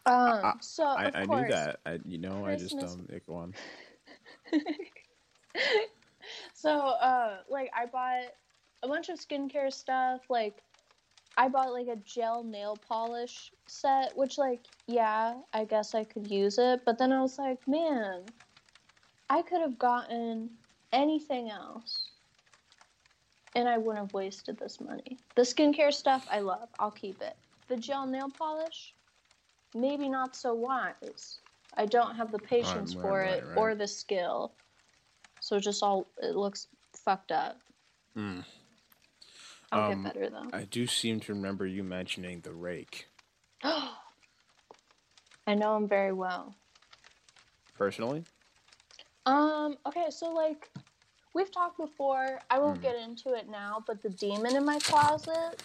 [0.04, 1.80] Um, I- so I, I knew that.
[1.86, 3.54] I, you know, I just Christmas- um, it, go on.
[6.54, 8.32] so, uh, like, I bought
[8.82, 10.22] a bunch of skincare stuff.
[10.28, 10.62] Like,
[11.36, 16.30] I bought like a gel nail polish set, which, like, yeah, I guess I could
[16.30, 16.84] use it.
[16.84, 18.24] But then I was like, man,
[19.28, 20.50] I could have gotten
[20.92, 22.10] anything else.
[23.54, 25.18] And I wouldn't have wasted this money.
[25.34, 26.68] The skincare stuff, I love.
[26.78, 27.36] I'll keep it.
[27.68, 28.94] The gel nail polish,
[29.74, 31.38] maybe not so wise.
[31.76, 33.56] I don't have the patience right, for right, it right.
[33.56, 34.52] or the skill.
[35.40, 37.58] So just all it looks fucked up.
[38.14, 38.40] Hmm.
[39.72, 40.50] I'll Um, get better though.
[40.52, 43.08] I do seem to remember you mentioning the rake.
[43.64, 46.54] I know him very well.
[47.76, 48.24] Personally?
[49.26, 50.70] Um, okay, so like
[51.34, 52.82] we've talked before, I won't Mhm.
[52.82, 55.62] get into it now, but the demon in my closet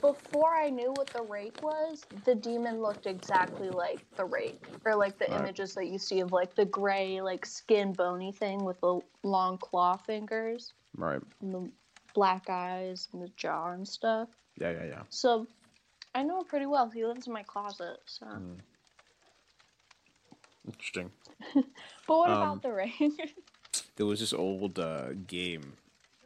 [0.00, 4.62] before I knew what the rake was, the demon looked exactly like the rake.
[4.84, 5.40] Or like the Right.
[5.40, 9.58] images that you see of like the gray, like skin bony thing with the long
[9.58, 11.20] claw fingers Right.
[11.40, 11.72] and the
[12.14, 14.28] black eyes and the jaw and stuff.
[14.56, 15.02] Yeah, yeah, yeah.
[15.10, 15.46] So
[16.14, 16.88] I know him pretty well.
[16.90, 18.60] He lives in my closet, so Mm.
[20.66, 21.10] Interesting.
[21.54, 21.64] but
[22.06, 23.34] what Um, about the rake?
[23.96, 25.72] There was this old uh, game.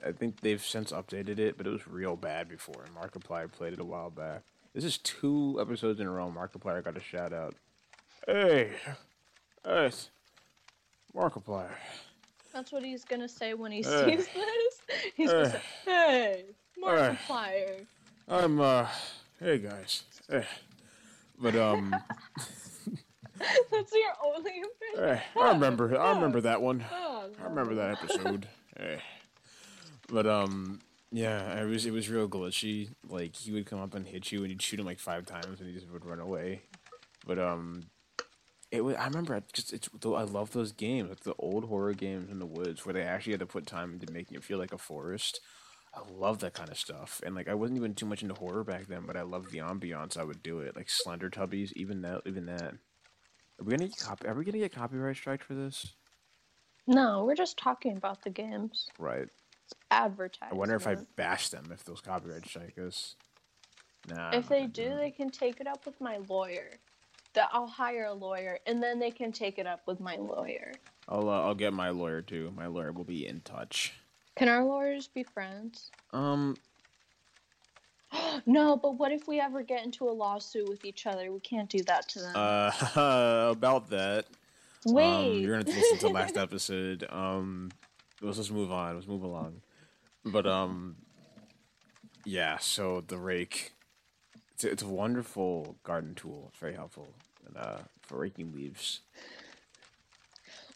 [0.07, 2.85] I think they've since updated it, but it was real bad before.
[2.85, 4.43] And Markiplier played it a while back.
[4.75, 6.31] This is two episodes in a row.
[6.35, 7.55] Markiplier got a shout out.
[8.27, 8.73] Hey,
[9.65, 10.11] hey, it's
[11.17, 11.71] Markiplier.
[12.53, 14.05] That's what he's gonna say when he Eh.
[14.05, 14.81] sees this.
[15.17, 15.51] He's gonna Eh.
[15.51, 16.45] say, "Hey.
[16.83, 17.87] Markiplier."
[18.29, 18.87] I'm uh,
[19.41, 20.03] hey guys.
[20.31, 20.43] Eh.
[21.41, 21.95] But um,
[23.71, 25.17] That's your only impression.
[25.17, 25.99] eh, I remember.
[25.99, 26.85] I remember that one.
[26.93, 28.49] Oh, I remember that episode.
[28.77, 28.99] Eh.
[30.09, 30.81] But um,
[31.11, 32.91] yeah, it was it was real glitchy.
[33.09, 35.61] Like he would come up and hit you, and you'd shoot him like five times,
[35.61, 36.63] and he just would run away.
[37.27, 37.85] But um,
[38.71, 38.97] it was.
[38.97, 39.35] I remember.
[39.35, 39.89] I just it's.
[40.05, 43.33] I love those games, like the old horror games in the woods, where they actually
[43.33, 45.41] had to put time into making it feel like a forest.
[45.95, 48.65] I love that kind of stuff, and like I wasn't even too much into horror
[48.65, 50.17] back then, but I loved the ambiance.
[50.17, 52.75] I would do it, like Slender Tubbies, even that, even that.
[53.61, 54.27] Are we gonna get copy?
[54.27, 55.95] Are we gonna get copyright strike for this?
[56.87, 58.89] No, we're just talking about the games.
[58.99, 59.29] Right.
[59.65, 60.53] It's advertising.
[60.53, 63.17] I wonder if I bash them if those copyright strike us.
[64.09, 64.31] Nah.
[64.33, 64.97] If they do, it.
[64.97, 66.71] they can take it up with my lawyer.
[67.35, 70.73] That I'll hire a lawyer, and then they can take it up with my lawyer.
[71.09, 72.53] I'll uh, I'll get my lawyer too.
[72.55, 73.95] My lawyer will be in touch.
[74.37, 75.91] Can our lawyers be friends?
[76.13, 76.57] Um.
[78.47, 81.33] No, but what if we ever get into a lawsuit with each other?
[81.33, 82.33] We can't do that to them.
[82.35, 83.51] Uh.
[83.53, 84.27] about that.
[84.87, 85.41] Um, Wait.
[85.41, 87.07] you're gonna to listen to last episode.
[87.11, 87.71] Um.
[88.21, 88.95] Let's just move on.
[88.95, 89.63] Let's move along.
[90.25, 90.97] But um.
[92.25, 92.59] Yeah.
[92.59, 93.73] So the rake.
[94.55, 96.49] It's a, it's a wonderful garden tool.
[96.51, 97.09] It's very helpful.
[97.47, 99.01] And, uh, for raking leaves.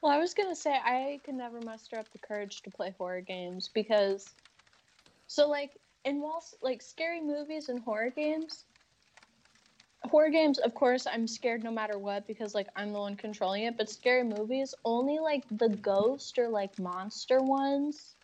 [0.03, 3.21] Well, I was gonna say I could never muster up the courage to play horror
[3.21, 4.35] games because,
[5.27, 5.73] so like
[6.07, 8.65] in whilst like scary movies and horror games,
[10.05, 13.65] horror games, of course, I'm scared no matter what because like I'm the one controlling
[13.65, 13.77] it.
[13.77, 18.15] But scary movies, only like the ghost or like monster ones,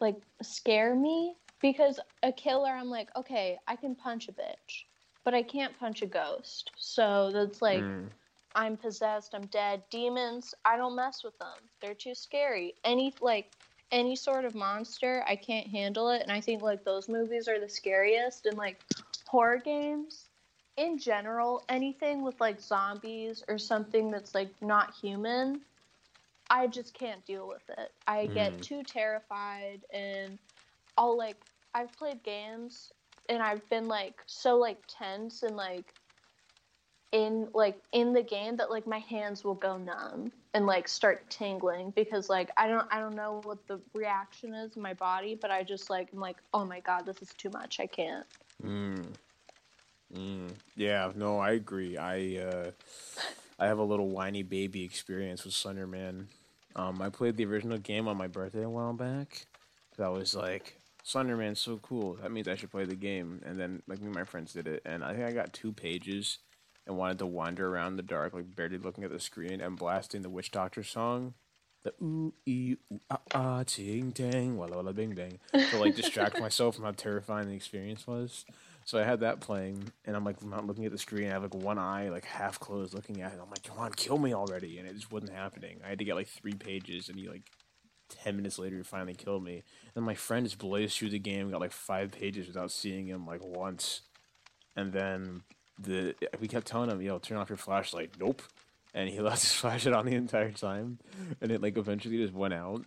[0.00, 4.84] like scare me because a killer, I'm like, okay, I can punch a bitch,
[5.24, 6.70] but I can't punch a ghost.
[6.76, 7.82] So that's like.
[7.82, 8.08] Mm.
[8.56, 9.84] I'm possessed, I'm dead.
[9.90, 11.54] Demons, I don't mess with them.
[11.80, 12.74] They're too scary.
[12.84, 13.52] Any like
[13.90, 16.22] any sort of monster, I can't handle it.
[16.22, 18.80] And I think like those movies are the scariest and like
[19.26, 20.28] horror games
[20.76, 25.62] in general, anything with like zombies or something that's like not human,
[26.50, 27.92] I just can't deal with it.
[28.06, 28.62] I get Mm.
[28.62, 30.38] too terrified and
[30.96, 31.36] I'll like
[31.74, 32.92] I've played games
[33.28, 35.94] and I've been like so like tense and like
[37.12, 41.28] in like in the game that like my hands will go numb and like start
[41.28, 45.34] tingling because like I don't I don't know what the reaction is in my body,
[45.40, 47.80] but I just like I'm like, oh my god, this is too much.
[47.80, 48.26] I can't.
[48.64, 49.06] Mm.
[50.14, 50.50] Mm.
[50.76, 51.96] Yeah, no, I agree.
[51.96, 52.70] I uh,
[53.58, 56.26] I have a little whiny baby experience with Slenderman.
[56.76, 59.46] Um, I played the original game on my birthday a while back.
[59.90, 62.14] 'cause I was like, Slenderman's so cool.
[62.22, 63.42] That means I should play the game.
[63.44, 65.72] And then like me and my friends did it, and I think I got two
[65.72, 66.38] pages
[66.90, 69.78] and wanted to wander around in the dark, like barely looking at the screen and
[69.78, 71.34] blasting the Witch Doctor song.
[71.84, 76.38] The ooh ee ooh ah ah ting tang walla walla bing bang to like distract
[76.46, 78.44] myself from how terrifying the experience was.
[78.84, 81.28] So I had that playing, and I'm like not looking at the screen.
[81.28, 83.38] I have like one eye like half closed, looking at it.
[83.40, 85.78] I'm like, come on, kill me already, and it just wasn't happening.
[85.84, 87.44] I had to get like three pages, and he like
[88.08, 89.62] ten minutes later he finally killed me.
[89.94, 93.26] And my friend just blazed through the game, got like five pages without seeing him
[93.26, 94.02] like once,
[94.76, 95.44] and then
[95.80, 98.12] the we kept telling him, yo, turn off your flashlight.
[98.20, 98.42] Nope.
[98.94, 100.98] and he left his flashlight on the entire time,
[101.40, 102.84] and it like eventually just went out.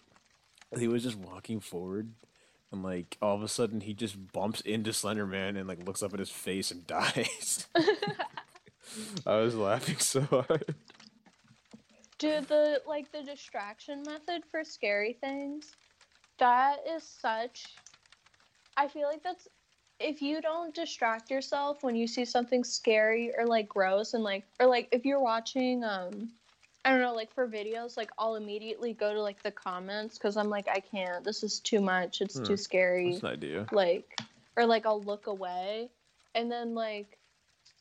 [0.71, 2.11] And he was just walking forward,
[2.71, 6.01] and like all of a sudden he just bumps into Slender Man and like looks
[6.03, 7.67] up at his face and dies.
[9.25, 10.75] I was laughing so hard.
[12.19, 15.71] Dude, the like the distraction method for scary things,
[16.37, 17.65] that is such.
[18.77, 19.47] I feel like that's
[20.03, 24.45] if you don't distract yourself when you see something scary or like gross and like
[24.59, 26.29] or like if you're watching um
[26.85, 30.35] I don't know like for videos like I'll immediately go to like the comments cuz
[30.37, 33.67] I'm like I can't this is too much it's Hmm, too scary That's an idea.
[33.71, 34.19] like
[34.57, 35.89] or like I'll look away
[36.35, 37.17] and then like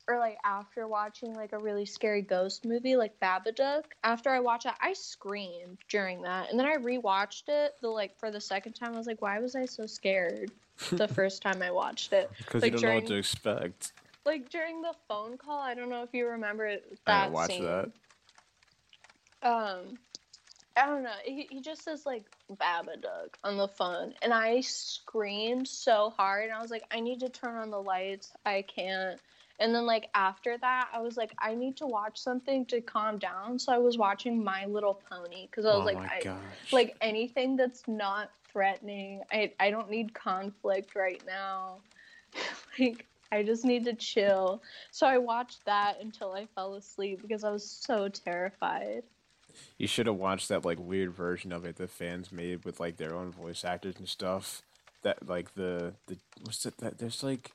[0.07, 4.65] or like after watching like a really scary ghost movie like Babadook after I watch
[4.65, 8.73] it I screamed during that and then I rewatched it the like for the second
[8.73, 10.51] time I was like why was I so scared
[10.91, 13.93] the first time I watched it Because like you don't know what to expect.
[14.25, 17.33] like during the phone call I don't know if you remember it, I that didn't
[17.33, 17.91] watch scene that.
[19.41, 19.97] um
[20.75, 21.11] I don't know.
[21.23, 26.45] He, he just says like Babadook on the phone, and I screamed so hard.
[26.45, 28.31] And I was like, I need to turn on the lights.
[28.43, 29.19] I can't.
[29.59, 33.19] And then like after that, I was like, I need to watch something to calm
[33.19, 33.59] down.
[33.59, 36.35] So I was watching My Little Pony because I was oh like, I,
[36.71, 39.21] like anything that's not threatening.
[39.31, 41.79] I I don't need conflict right now.
[42.79, 44.61] like I just need to chill.
[44.91, 49.03] So I watched that until I fell asleep because I was so terrified.
[49.77, 52.97] You should have watched that like weird version of it the fans made with like
[52.97, 54.61] their own voice actors and stuff.
[55.01, 57.51] That like the the what's it that there's like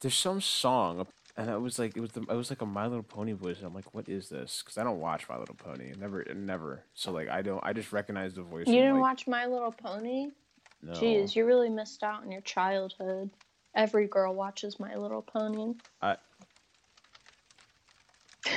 [0.00, 1.06] there's some song
[1.38, 3.58] and it was like it was the, it was like a My Little Pony voice
[3.58, 4.62] and I'm like what is this?
[4.62, 7.92] Because I don't watch My Little Pony never never so like I don't I just
[7.92, 8.66] recognize the voice.
[8.66, 10.32] You didn't like, watch My Little Pony?
[10.82, 10.92] No.
[10.92, 13.30] Jeez, you really missed out on your childhood.
[13.74, 15.74] Every girl watches My Little Pony.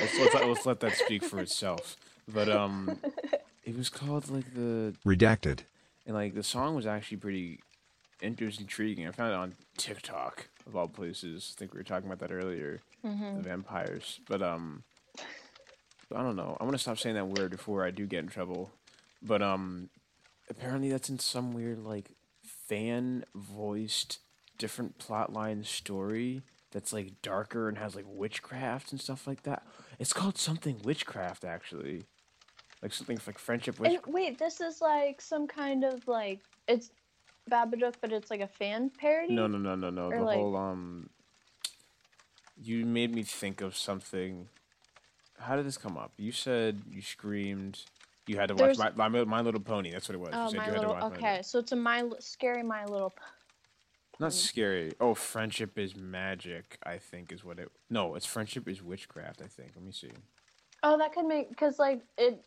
[0.00, 1.96] Let's, let's, let's let that speak for itself.
[2.26, 2.98] But um,
[3.64, 5.60] it was called like the Redacted.
[6.06, 7.60] and like the song was actually pretty
[8.22, 9.06] interesting, intriguing.
[9.06, 11.52] I found it on TikTok of all places.
[11.56, 13.36] I think we were talking about that earlier, Mm-hmm.
[13.38, 14.20] the vampires.
[14.28, 14.84] But um,
[16.14, 16.56] I don't know.
[16.60, 18.70] I'm gonna stop saying that word before I do get in trouble.
[19.22, 19.88] But um,
[20.48, 22.10] apparently that's in some weird like
[22.44, 24.18] fan voiced
[24.58, 29.64] different plotline story that's like darker and has like witchcraft and stuff like that.
[29.98, 32.04] It's called something witchcraft actually.
[32.82, 33.92] Like something like friendship witch.
[34.04, 36.90] And wait, this is like some kind of like it's
[37.50, 39.34] Babadook, but it's like a fan parody.
[39.34, 40.06] No, no, no, no, no.
[40.06, 41.10] Or, The like- whole um.
[42.60, 44.48] You made me think of something.
[45.38, 46.12] How did this come up?
[46.16, 47.80] You said you screamed.
[48.28, 49.90] You had to watch my, my, my Little Pony.
[49.90, 50.28] That's what it was.
[50.32, 51.04] you Oh, said my you had to little.
[51.08, 53.10] Okay, so it's a my scary My Little.
[53.10, 53.16] P-
[54.20, 54.92] Not scary.
[55.00, 56.78] Oh, friendship is magic.
[56.84, 57.68] I think is what it.
[57.90, 59.42] No, it's friendship is witchcraft.
[59.42, 59.72] I think.
[59.74, 60.12] Let me see.
[60.84, 62.44] Oh, that could make because like it,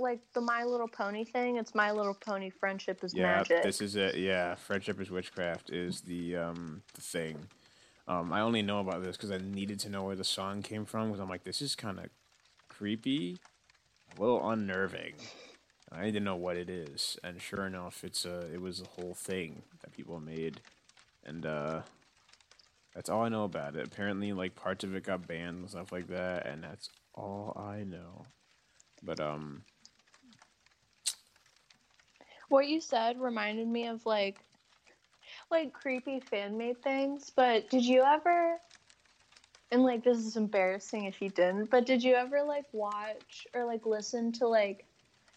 [0.00, 1.56] like the My Little Pony thing.
[1.56, 2.50] It's My Little Pony.
[2.50, 3.62] Friendship is Yeah, magic.
[3.62, 4.16] this is it.
[4.16, 7.48] Yeah, friendship is witchcraft is the um the thing.
[8.08, 10.84] Um, I only know about this because I needed to know where the song came
[10.84, 12.06] from because I'm like, this is kind of
[12.68, 13.38] creepy,
[14.16, 15.14] a little unnerving.
[15.92, 19.00] I need to know what it is, and sure enough, it's a it was a
[19.00, 20.60] whole thing that people made,
[21.24, 21.82] and uh,
[22.94, 23.86] that's all I know about it.
[23.86, 27.82] Apparently, like parts of it got banned and stuff like that, and that's all I
[27.82, 28.26] know.
[29.02, 29.62] But um,
[32.50, 34.40] What you said reminded me of like
[35.50, 38.58] like creepy fan made things, but did you ever
[39.72, 43.64] and like this is embarrassing if you didn't, but did you ever like watch or
[43.64, 44.84] like listen to like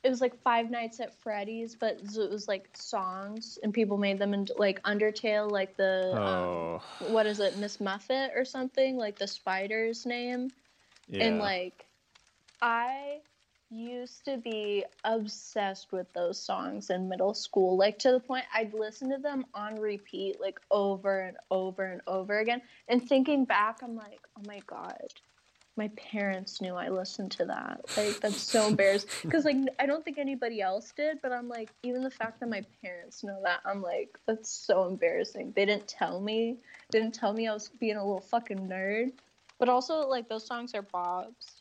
[0.04, 4.20] it was like Five Nights at Freddy's, but it was like songs and people made
[4.20, 6.82] them into like Undertale, like the oh.
[7.02, 10.50] um, what is it, Miss Muffet or something, like the spider's name.
[11.08, 11.86] yeah, And like,
[12.62, 13.20] I
[13.74, 18.74] used to be obsessed with those songs in middle school, like to the point I'd
[18.74, 22.62] listen to them on repeat, like over and over and over again.
[22.88, 25.08] And thinking back, I'm like, oh my God.
[25.76, 27.82] My parents knew I listened to that.
[27.98, 31.72] Like that's so embarrassing because like I don't think anybody else did, but I'm like
[31.82, 35.52] even the fact that my parents know that I'm like that's so embarrassing.
[35.56, 36.60] They didn't tell me.
[36.92, 39.14] They didn't tell me I was being a little fucking nerd.
[39.58, 41.53] But also, like those songs are Bob's.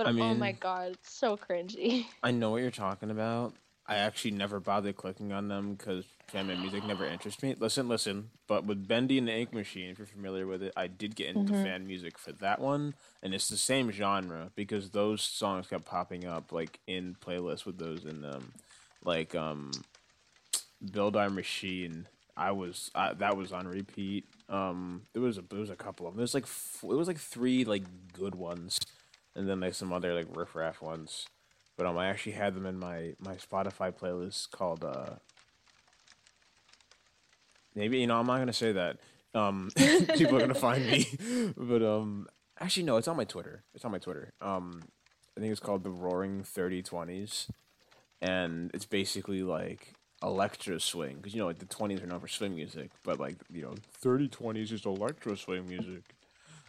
[0.00, 2.06] But I oh my god, it's so cringy.
[2.22, 3.52] I know what you're talking about.
[3.86, 7.54] I actually never bothered clicking on them because family music never interests me.
[7.58, 8.30] Listen, listen.
[8.46, 11.26] But with Bendy and the Ink Machine, if you're familiar with it, I did get
[11.28, 11.62] into Mhm.
[11.62, 16.24] fan music for that one, and it's the same genre because those songs kept popping
[16.24, 18.52] up like in playlists with those in them,
[19.04, 19.70] like um,
[20.92, 22.06] Build Our Machine.
[22.38, 24.24] I was I, that was on repeat.
[24.48, 26.18] Um, there was a there was a couple of them.
[26.18, 27.82] There's like f- it was like three like
[28.14, 28.78] good ones
[29.34, 31.26] and then like some other like riffraff ones.
[31.76, 35.16] But um, I actually had them in my my Spotify playlist called uh.
[37.74, 38.98] Maybe you know I'm not gonna say that.
[39.32, 39.70] Um,
[40.16, 41.06] people are gonna find me,
[41.56, 42.26] but um,
[42.58, 43.62] actually no, it's on my Twitter.
[43.74, 44.32] It's on my Twitter.
[44.40, 44.82] Um,
[45.36, 47.50] I think it's called the Roaring Thirty Twenties,
[48.20, 52.28] and it's basically like electro swing because you know like the 20s are known for
[52.28, 56.02] swing music but like you know 30 20s is electro swing music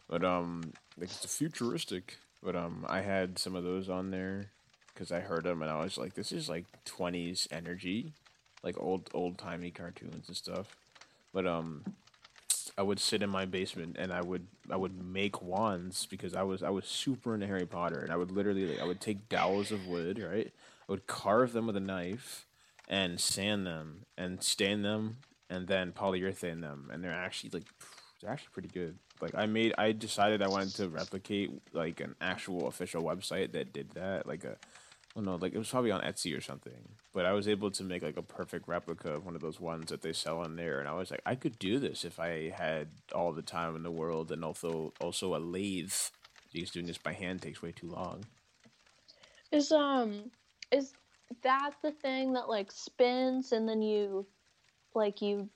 [0.07, 4.51] but um like it's futuristic but um i had some of those on there
[4.93, 8.13] because i heard them and i was like this is like 20s energy
[8.63, 10.77] like old old timey cartoons and stuff.
[11.33, 11.83] But um
[12.77, 16.43] i would sit in my basement and i would i would make wands because i
[16.43, 19.27] was i was super into harry potter and i would literally like i would take
[19.29, 20.51] dowels of wood right?
[20.87, 22.45] I would carve them with a knife
[22.87, 25.17] and sand them and stain them
[25.49, 27.65] and then polyurethane them and they're actually like
[28.21, 32.15] they're actually pretty good like i made i decided i wanted to replicate like an
[32.21, 34.57] actual official website that did that like a
[35.11, 36.95] I don't know, like it was probably on Etsy or something.
[37.13, 39.89] But I was able to make like a perfect replica of one of those ones
[39.89, 42.49] that they sell on there, and I was like, I could do this if I
[42.49, 45.93] had all the time in the world, and also also a lathe.
[46.53, 48.23] Because doing this by hand takes way too long.
[49.51, 50.31] Is um
[50.71, 50.93] is
[51.43, 54.25] that the thing that like spins and then you
[54.95, 55.49] like you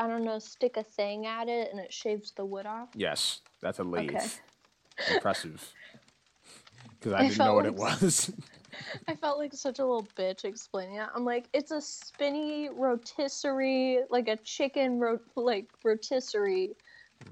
[0.00, 2.88] I don't know, stick a thing at it and it shaves the wood off?
[2.94, 4.16] Yes, that's a lathe.
[4.16, 4.26] Okay.
[5.14, 5.72] Impressive.
[6.98, 8.30] Because I I didn't know what it was.
[9.08, 11.08] I felt like such a little bitch explaining it.
[11.14, 16.76] I'm like, it's a spinny rotisserie, like a chicken ro- like rotisserie,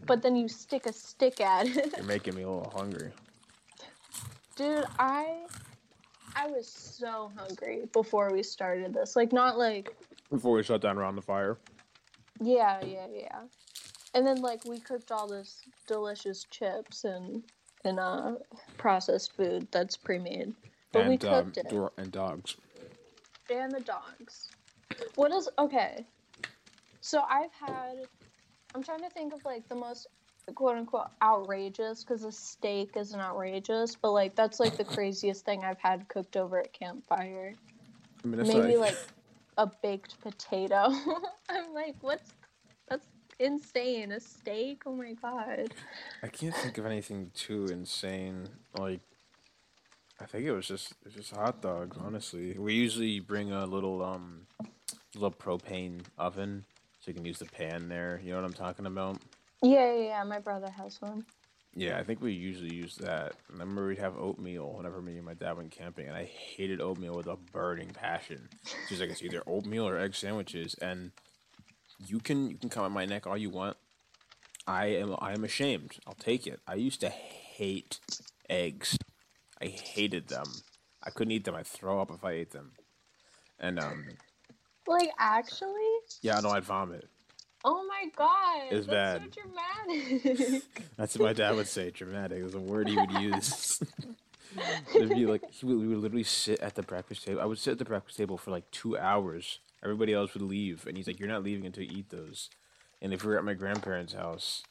[0.07, 1.93] but then you stick a stick at it.
[1.99, 3.11] You're making me a little hungry.
[4.57, 5.45] Dude, I
[6.35, 9.17] I was so hungry before we started this.
[9.17, 9.95] Like not like
[10.31, 11.59] Before we shut down around the fire.
[12.41, 13.41] Yeah, yeah, yeah.
[14.15, 17.43] And then like we cooked all this delicious chips and
[17.85, 18.33] and uh
[18.77, 20.55] processed food that's pre-made.
[20.93, 21.69] But we and um, cooked it.
[21.69, 22.57] door and dogs.
[23.51, 24.49] and the dogs.
[25.15, 26.05] What is okay?
[27.01, 28.07] So I've had.
[28.75, 30.09] I'm trying to think of like the most
[30.55, 35.65] quote unquote outrageous because a steak isn't outrageous, but like that's like the craziest thing
[35.65, 37.55] I've had cooked over at campfire.
[38.25, 38.99] I mean, Maybe like, like
[39.59, 40.91] a baked potato.
[41.51, 42.33] I'm like, what's
[42.89, 43.07] that's
[43.41, 44.13] insane?
[44.13, 44.85] A steak?
[44.87, 45.75] Oh my god.
[46.23, 48.49] I can't think of anything too insane.
[48.79, 49.01] Like,
[50.21, 51.99] I think it was just it's just hot dogs.
[52.01, 54.47] Honestly, we usually bring a little um,
[55.15, 56.65] little propane oven
[57.01, 58.21] so you can use the pan there.
[58.25, 59.19] You know what I'm talking about?
[59.63, 60.25] Yeah, yeah, yeah.
[60.25, 61.27] My brother has one.
[61.75, 63.35] Yeah, I think we usually use that.
[63.49, 66.81] I remember we'd have oatmeal whenever me and my dad went camping, and I hated
[66.81, 68.49] oatmeal with a burning passion.
[68.89, 71.13] She's like, it's either oatmeal or egg sandwiches, and
[72.05, 73.77] you can you can come at my neck all you want.
[74.67, 75.97] I am I am ashamed.
[76.07, 76.61] I'll take it.
[76.67, 78.01] I used to hate
[78.51, 78.97] eggs.
[79.63, 80.47] I hated them.
[81.03, 81.55] I couldn't eat them.
[81.55, 82.73] I'd throw up if I ate them.
[83.61, 84.05] And um,
[84.87, 85.73] Like actually?
[86.23, 87.09] yeah, no, I'd vomit.
[87.65, 88.73] Oh my god.
[88.73, 89.35] It's that's bad.
[89.35, 90.63] so dramatic.
[90.97, 91.91] That's what my dad would say.
[91.91, 93.83] Dramatic is a word he would use.
[94.95, 97.41] It'd be like he would, we would literally sit at the breakfast table.
[97.41, 99.59] I would sit at the breakfast table for like two hours.
[99.83, 102.51] Everybody else would leave, and he's like, "You're not leaving until you eat those."
[103.01, 104.63] And if we were at my grandparents' house,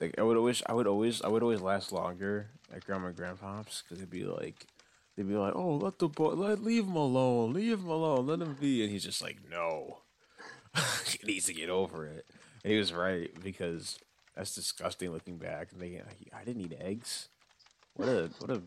[0.00, 3.16] like I would always, I would always, I would always last longer at grandma and
[3.16, 4.66] grandpa's because they'd be like,
[5.16, 8.40] they'd be like, "Oh, let the boy, let leave him alone, leave him alone, let
[8.40, 9.98] him be," and he's just like, "No."
[11.06, 12.26] he needs to get over it.
[12.64, 13.98] And he was right because
[14.36, 16.02] that's disgusting looking back and thinking,
[16.32, 17.28] I didn't eat eggs.
[17.94, 18.62] What a what a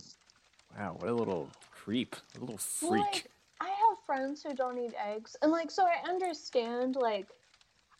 [0.78, 2.91] wow, what a little creep, a little freak.
[2.91, 3.32] like,
[3.62, 6.95] I have friends who don't eat eggs, and like, so I understand.
[6.95, 7.28] Like,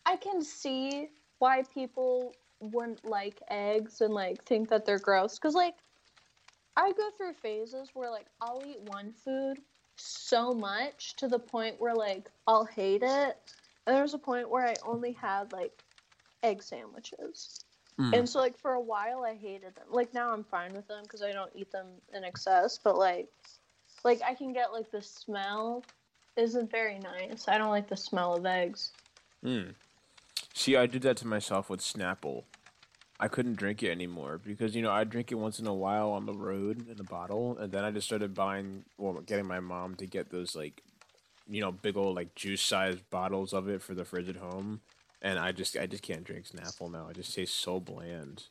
[0.04, 5.38] I can see why people wouldn't like eggs and like think that they're gross.
[5.38, 5.74] Cause like,
[6.76, 9.58] I go through phases where like I'll eat one food
[9.96, 13.38] so much to the point where like I'll hate it,
[13.86, 15.72] and was a point where I only had like
[16.42, 17.64] egg sandwiches.
[17.98, 18.18] Mm.
[18.18, 19.84] And so, like, for a while, I hated them.
[19.90, 22.78] Like, now I'm fine with them because I don't eat them in excess.
[22.82, 23.28] But, like,
[24.02, 25.84] like I can get, like, the smell
[26.36, 27.48] isn't very nice.
[27.48, 28.92] I don't like the smell of eggs.
[29.44, 29.74] Mm.
[30.54, 32.44] See, I did that to myself with Snapple.
[33.20, 36.10] I couldn't drink it anymore because you know I drink it once in a while
[36.10, 39.60] on the road in a bottle, and then I just started buying, well, getting my
[39.60, 40.82] mom to get those like,
[41.48, 44.80] you know, big old like juice sized bottles of it for the fridge at home,
[45.20, 47.08] and I just I just can't drink Snapple now.
[47.08, 48.44] It just tastes so bland.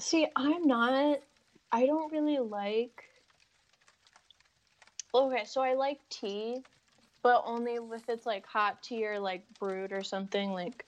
[0.00, 1.20] See, I'm not.
[1.72, 3.04] I don't really like.
[5.14, 6.64] Okay, so I like tea,
[7.22, 10.84] but only if it's like hot tea or like brewed or something like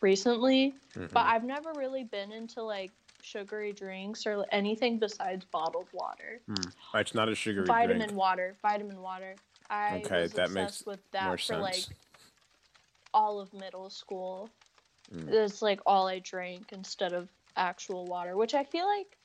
[0.00, 0.74] recently.
[0.94, 1.16] But Mhm.
[1.26, 2.90] I've never really been into like
[3.22, 6.40] sugary drinks or anything besides bottled water.
[6.46, 6.98] Hmm.
[6.98, 8.12] It's not a sugary vitamin drink.
[8.18, 9.36] water, vitamin water.
[9.70, 11.88] I Okay, was that obsessed makes with that more for like sense.
[13.14, 14.50] all of middle school.
[15.14, 15.30] Mm.
[15.30, 19.16] That's like all I drank instead of actual water, which I feel like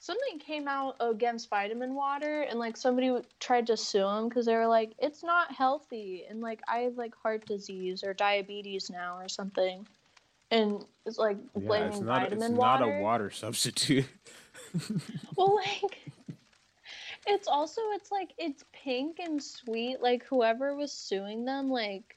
[0.00, 4.46] something came out against vitamin water and like somebody w- tried to sue them because
[4.46, 8.90] they were like it's not healthy and like I have like heart disease or diabetes
[8.90, 9.86] now or something.
[10.50, 12.22] And it's like Yeah, blaming it's not.
[12.22, 12.84] vitamin It's water.
[12.84, 14.06] not a water substitute.
[15.36, 16.13] Well, like,
[17.26, 20.00] it's also it's like it's pink and sweet.
[20.00, 22.16] Like whoever was suing them, like,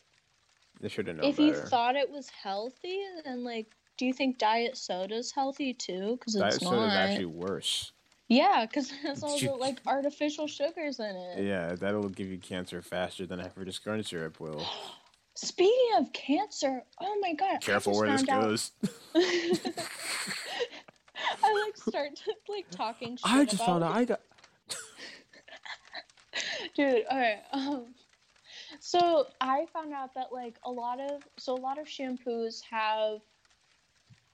[0.81, 1.47] they should have known if better.
[1.47, 6.17] you thought it was healthy, then like, do you think diet soda's healthy too?
[6.19, 7.91] Because Diet it's soda is actually worse.
[8.29, 11.43] Yeah, because it has all you- the like artificial sugars in it.
[11.43, 13.41] Yeah, that'll give you cancer faster than
[13.83, 14.65] corn syrup will.
[15.35, 17.61] Speaking of cancer, oh my god!
[17.61, 18.71] Careful where this goes.
[21.43, 23.17] I like start to, like talking.
[23.17, 24.21] Shit I just found out I got.
[26.75, 27.85] dude okay um
[28.79, 33.19] so i found out that like a lot of so a lot of shampoos have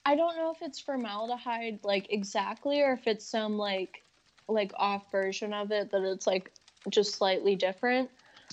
[0.05, 4.03] i don't know if it's formaldehyde like exactly or if it's some like
[4.47, 6.51] like off version of it that it's like
[6.89, 8.09] just slightly different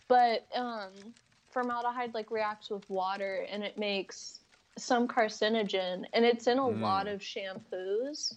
[0.09, 1.15] but um
[1.51, 4.41] formaldehyde like reacts with water and it makes
[4.79, 7.15] some carcinogen and it's in a lot Mm.
[7.15, 8.35] of shampoos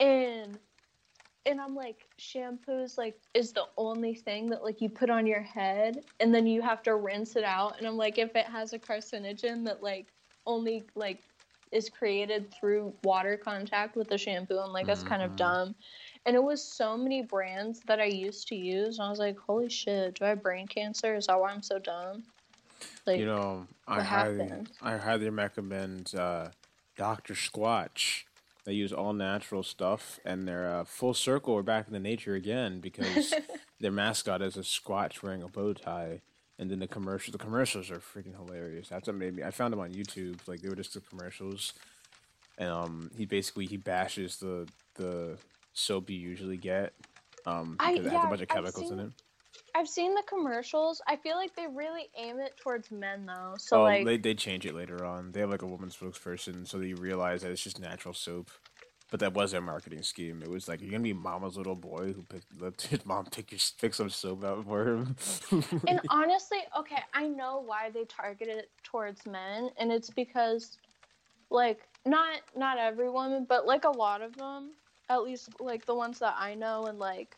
[0.00, 0.58] and
[1.44, 5.42] and I'm like, shampoos like is the only thing that like you put on your
[5.42, 7.78] head and then you have to rinse it out.
[7.78, 10.06] And I'm like, if it has a carcinogen that like
[10.46, 11.22] only like
[11.72, 15.36] is created through water contact with the shampoo, I'm like, that's kind of Mhm.
[15.36, 15.74] dumb.
[16.26, 19.38] And it was so many brands that I used to use, and I was like,
[19.38, 21.14] holy shit, do I have brain cancer?
[21.16, 22.22] Is that why I'm so dumb?
[23.06, 24.70] Like, You know, I highly, happened?
[24.82, 26.50] I highly recommend uh,
[26.96, 28.24] Doctor Squatch.
[28.64, 31.54] They use all natural stuff, and they're uh, full circle.
[31.54, 33.34] We're back in the nature again because
[33.80, 36.20] their mascot is a squatch wearing a bow tie.
[36.58, 38.88] And then the commercials, the commercials are freaking hilarious.
[38.88, 39.42] That's what made me.
[39.42, 40.38] I found them on YouTube.
[40.46, 41.72] Like they were just the commercials,
[42.56, 45.38] and um, he basically he bashes the the
[45.72, 46.92] soap you usually get.
[47.46, 49.10] Um, I- because it has a bunch of chemicals in it.
[49.74, 51.00] I've seen the commercials.
[51.06, 53.54] I feel like they really aim it towards men though.
[53.58, 55.32] So oh, like, they they change it later on.
[55.32, 58.50] They have like a woman spokesperson, so they realize that it's just natural soap.
[59.10, 60.42] But that was their marketing scheme.
[60.42, 63.50] It was like you're gonna be Mama's little boy who picked, let his mom pick
[63.50, 65.16] your pick some soap out for him.
[65.86, 70.78] and honestly, okay, I know why they targeted it towards men, and it's because,
[71.50, 74.72] like, not not every woman, but like a lot of them,
[75.08, 77.36] at least like the ones that I know, and like,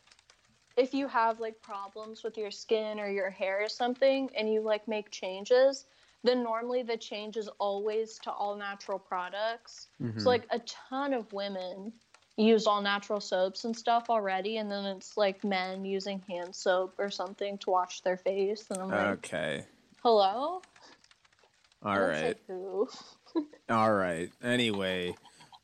[0.77, 4.61] if you have like problems with your skin or your hair or something, and you
[4.61, 5.85] like make changes,
[6.23, 9.87] then normally the change is always to all natural products.
[10.01, 10.19] Mhm.
[10.19, 11.93] So like a ton of women
[12.37, 16.95] use all natural soaps and stuff already, and then it's like men using hand soap
[16.97, 19.65] or something to wash their face, and I'm like, okay,
[20.03, 20.61] hello.
[21.81, 22.89] all I don't say right, who.
[23.69, 24.29] all right.
[24.43, 25.15] Anyway,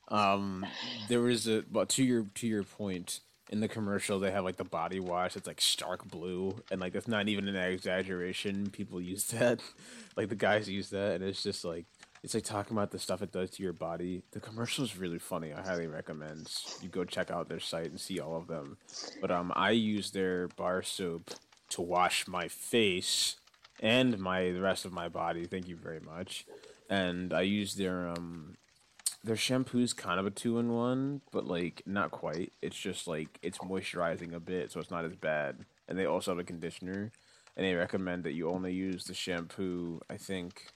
[0.08, 0.66] um,
[1.10, 3.20] there was a but to your to your point.
[3.52, 5.36] In the commercial, they have like the body wash.
[5.36, 8.70] It's like stark blue, and like that's not even an exaggeration.
[8.70, 9.60] People use that,
[10.16, 11.86] like the guys use that, and it's just like
[12.24, 14.24] it's like talking about the stuff it does to your body.
[14.32, 15.54] The commercial is really funny.
[15.54, 16.52] I highly recommend
[16.82, 18.78] you go check out their site and see all of them.
[19.20, 21.32] But um, I use their bar soap
[21.70, 23.38] to wash my face
[23.80, 25.46] and my the rest of my body.
[25.46, 26.46] Thank you very much.
[26.90, 28.56] And I use their um
[29.24, 32.54] their shampoo's kind of a two in one, but like not quite.
[32.62, 35.66] It's just like it's moisturizing a bit, so it's not as bad.
[35.88, 37.12] And they also have a conditioner,
[37.56, 40.02] and they recommend that you only use the shampoo.
[40.10, 40.72] I think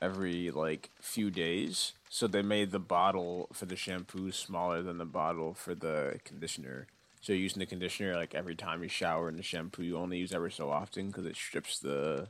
[0.00, 1.92] every like few days.
[2.08, 6.86] So they made the bottle for the shampoo smaller than the bottle for the conditioner.
[7.20, 10.18] So you're using the conditioner like every time you shower, and the shampoo you only
[10.18, 12.28] use every so often because it strips the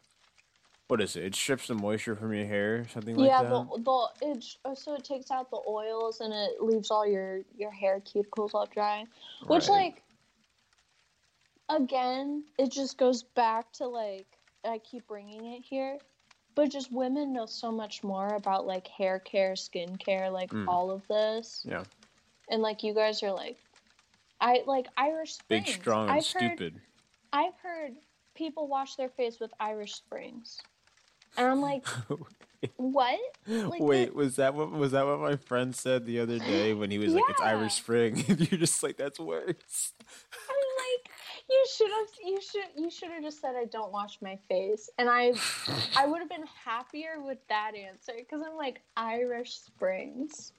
[0.89, 1.24] what is it?
[1.24, 3.48] It strips the moisture from your hair, something like yeah, that.
[3.51, 7.43] the the it oh, so it takes out the oils and it leaves all your
[7.56, 9.06] your hair cuticles all dry,
[9.47, 9.94] which Right.
[9.94, 10.02] like
[11.69, 14.27] again it just goes back to like
[14.65, 15.98] I keep bringing it here,
[16.55, 20.66] but just women know so much more about like hair care, skin care, like Mm.
[20.66, 21.85] all of this, yeah,
[22.51, 23.59] and like you guys are like,
[24.40, 25.66] I like Irish Springs.
[25.66, 26.74] big, strong, and I've stupid.
[26.74, 26.82] Heard,
[27.32, 27.93] I've heard
[28.35, 30.59] people wash their face with Irish Springs,
[31.39, 31.86] and I'm like,
[32.77, 33.19] what?
[33.47, 36.90] Like Wait, was that what was that what my friend said the other day when
[36.90, 39.93] he was like, "It's Irish Spring," and you're just like, "That's worse."
[40.32, 41.10] I'm like,
[41.48, 44.90] you should have, you should, you should have just said I don't wash my face,
[44.98, 45.32] and I,
[45.97, 50.52] I would have been happier with that answer because I'm like Irish Springs,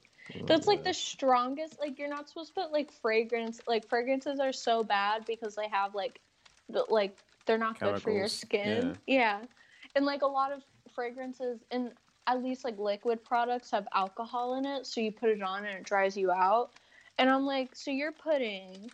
[0.46, 1.78] That's like the strongest.
[1.78, 3.60] Like you're not supposed to put like fragrance.
[3.68, 6.20] Like fragrances are so bad because they have like,
[6.68, 7.16] the, like
[7.46, 8.98] they're not good for your Chemicals, skin.
[9.06, 9.40] Yeah.
[9.96, 10.62] and like a lot of
[11.00, 11.92] fragrances and
[12.26, 15.78] at least like liquid products have alcohol in it, so you put it on and
[15.78, 16.72] it dries you out.
[17.16, 18.90] And I'm like, so you're putting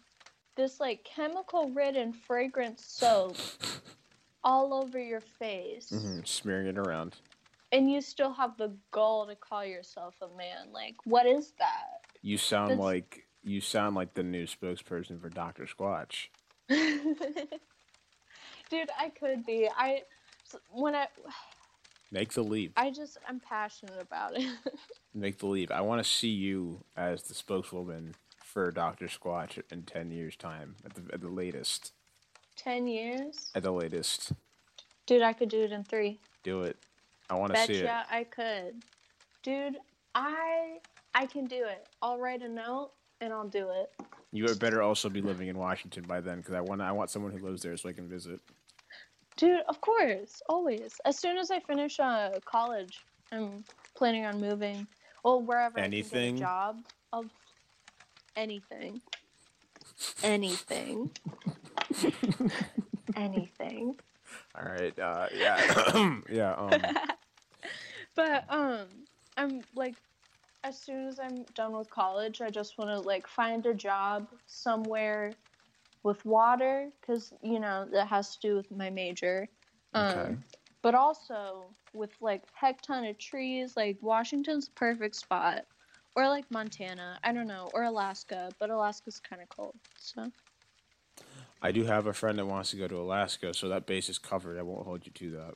[0.57, 3.37] this like chemical ridden fragrance soap
[4.45, 7.17] all over your face hmm Smearing it around.
[7.73, 12.03] and you still have the gall to call yourself a man like what is that
[12.23, 16.29] You sound That's- like you sound like the new spokesperson for Doctor Squatch.
[16.69, 17.19] dude
[18.99, 20.03] i could be I
[20.71, 21.07] when i
[22.13, 22.73] Make the leap.
[22.77, 24.47] i just i'm passionate about it
[25.15, 25.71] Make the leap.
[25.71, 28.15] I want to see you as the spokeswoman
[28.45, 31.93] for Doctor Squatch in ten years' time, at the at the latest.
[32.57, 34.33] 10 years At the latest,
[35.07, 36.77] dude i could do it in three do it.
[37.31, 37.85] I want to see it.
[37.85, 38.83] betcha i could
[39.43, 39.77] dude
[40.15, 40.79] i
[41.15, 43.91] i can do it i'll write a note and i'll do it
[44.33, 47.33] You better also be living in Washington by then, because I want I want someone
[47.33, 48.41] who lives there so I can visit.
[49.37, 53.65] Dude of course always as soon as i finish uh college i'm
[53.95, 54.87] planning on moving
[55.25, 56.19] well wherever Anything?
[56.19, 56.77] I get a job
[57.13, 57.27] of
[58.37, 59.01] anything
[60.23, 61.11] anything
[63.17, 63.97] anything
[64.59, 64.99] All right.
[64.99, 66.21] Uh, yeah.
[66.31, 66.53] yeah.
[66.55, 66.71] Um,
[68.17, 68.87] but um
[69.37, 69.95] i'm like
[70.65, 74.27] as soon as i'm done with college i just want to like find a job
[74.47, 75.33] somewhere
[76.07, 79.49] with water because you know that has to do with my major.
[79.95, 80.37] Um Okay.
[80.83, 85.67] but also with like heck ton of trees like washington's perfect spot.
[86.15, 87.19] Or like montana.
[87.25, 87.71] I don't know.
[87.75, 88.55] Or alaska.
[88.61, 90.33] But alaska's kind of cold so.
[91.63, 94.19] I do have a friend that wants to go to Alaska, so that base is
[94.19, 94.59] covered.
[94.59, 95.55] I won't hold you to that.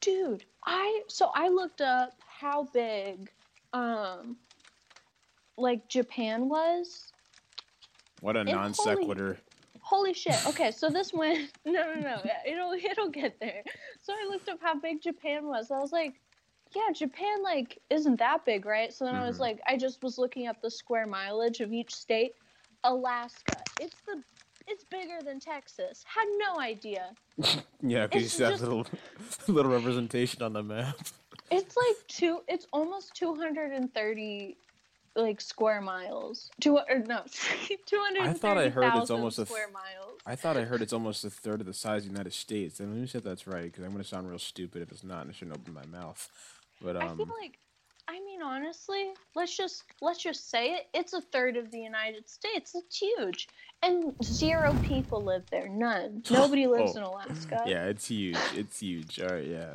[0.00, 3.30] dude i so i looked up how big
[3.72, 4.36] um
[5.56, 7.12] like japan was
[8.20, 9.38] What a And non sequitur.
[9.80, 13.62] holy shit okay so this went no no no it'll it'll get there
[14.02, 16.14] so i looked up how big japan was i was like
[16.74, 19.40] yeah japan like isn't that big right so then i was Mhm.
[19.40, 22.32] like i just was looking up the square mileage of each state
[22.84, 24.20] alaska it's the
[24.66, 27.10] it's bigger than texas had no idea
[27.82, 28.86] Yeah, because you see that little
[29.46, 30.96] little representation on the map.
[31.50, 32.40] It's like two.
[32.48, 34.56] It's almost two hundred and thirty,
[35.16, 36.50] like square miles.
[36.60, 37.22] Two or no,
[37.86, 38.22] two hundred.
[38.22, 40.20] I thought I heard it's almost a square miles.
[40.26, 42.80] I thought I heard it's almost a third of the size of the United States.
[42.80, 44.90] And let me see if that's right, because I'm going to sound real stupid if
[44.90, 46.28] it's not, and I shouldn't open my mouth.
[46.82, 47.58] But um, I um, feel like,
[48.08, 50.86] I mean, honestly, let's just let's just say it.
[50.94, 52.74] It's a third of the United States.
[52.74, 53.48] It's huge,
[53.82, 55.68] and zero people live there.
[55.68, 56.22] None.
[56.30, 56.98] Nobody lives Oh.
[56.98, 57.62] in Alaska.
[57.66, 58.36] yeah, it's huge.
[58.54, 59.20] It's huge.
[59.20, 59.74] All right, yeah.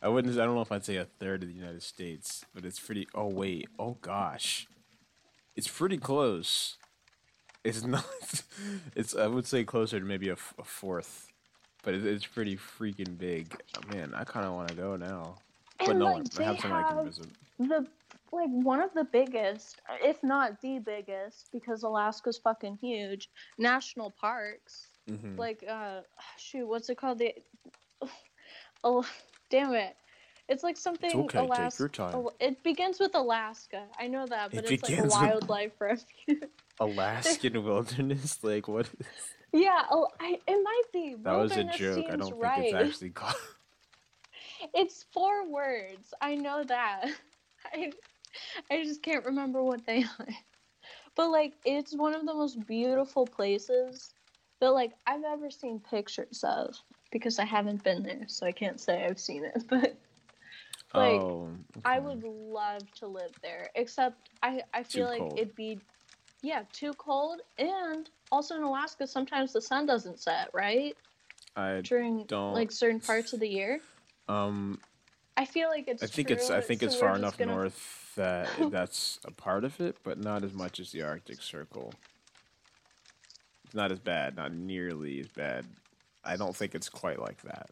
[0.00, 0.38] I wouldn't.
[0.38, 3.08] I don't know if I'd say a third of the United States, but it's pretty.
[3.14, 3.68] Oh wait.
[3.78, 4.66] Oh gosh,
[5.58, 6.76] it's pretty close.
[7.64, 8.06] It's not.
[8.96, 9.14] It's.
[9.16, 11.32] I would say closer to maybe a, f- a fourth,
[11.82, 13.54] but it, it's pretty freaking big.
[13.76, 15.36] Oh, man, I kind of want to go now.
[15.78, 17.26] But And no, like I have someone I can visit.
[17.58, 17.86] the
[18.32, 23.28] like one of the biggest, if not the biggest, because Alaska's fucking huge.
[23.58, 24.88] National parks.
[25.08, 26.00] hmm like uh
[26.38, 27.34] shoot what's it called the
[28.84, 29.04] oh
[29.50, 29.96] damn it
[30.48, 31.82] it's like something okay, take Alaska.
[31.82, 32.26] your time.
[32.40, 33.84] It begins with Alaska.
[33.98, 36.42] I know that, but It it's like a wildlife refuge.
[36.80, 38.88] Alaskan wilderness, like what?
[39.52, 41.16] yeah, oh, I, it might be.
[41.22, 42.06] That was a joke.
[42.08, 42.64] I don't think right.
[42.64, 43.34] it's actually called.
[44.74, 46.12] It's four words.
[46.20, 47.06] I know that.
[47.72, 47.92] I,
[48.72, 50.28] I just can't remember what they are.
[51.14, 54.14] But like, it's one of the most beautiful places
[54.60, 56.76] that like I've ever seen pictures of
[57.12, 59.62] because I haven't been there, so I can't say I've seen it.
[59.68, 59.96] But
[60.94, 61.48] like, oh,
[61.84, 63.68] I would love to live there.
[63.74, 65.38] Except I, I feel Too like cold.
[65.38, 65.78] it'd be,
[66.42, 67.40] yeah, too cold.
[67.58, 70.96] And also in Alaska, sometimes the sun doesn't set right
[71.56, 73.80] I during don't- like certain parts of the year.
[74.28, 74.78] um.
[75.36, 76.02] I feel like it's.
[76.02, 76.50] I think it's.
[76.50, 80.18] I think so it's far enough gonna- north that that's a part of it, but
[80.18, 81.92] not as much as the Arctic Circle.
[83.64, 84.34] It's not as bad.
[84.34, 85.64] Not nearly as bad.
[86.24, 87.70] I don't think it's quite like that.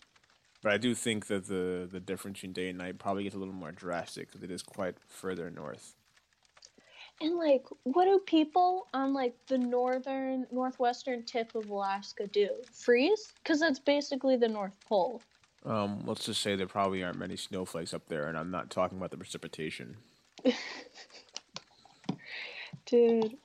[0.66, 3.38] But I do think that the the difference between day and night probably gets a
[3.38, 5.94] little more drastic because it is quite further north.
[7.20, 12.48] And like, what do people on like the northern, northwestern tip of Alaska do?
[12.72, 13.32] Freeze?
[13.40, 15.22] Because that's basically the North Pole.
[15.64, 18.98] Um, let's just say there probably aren't many snowflakes up there, and I'm not talking
[18.98, 19.96] about the precipitation.
[22.86, 23.36] Dude,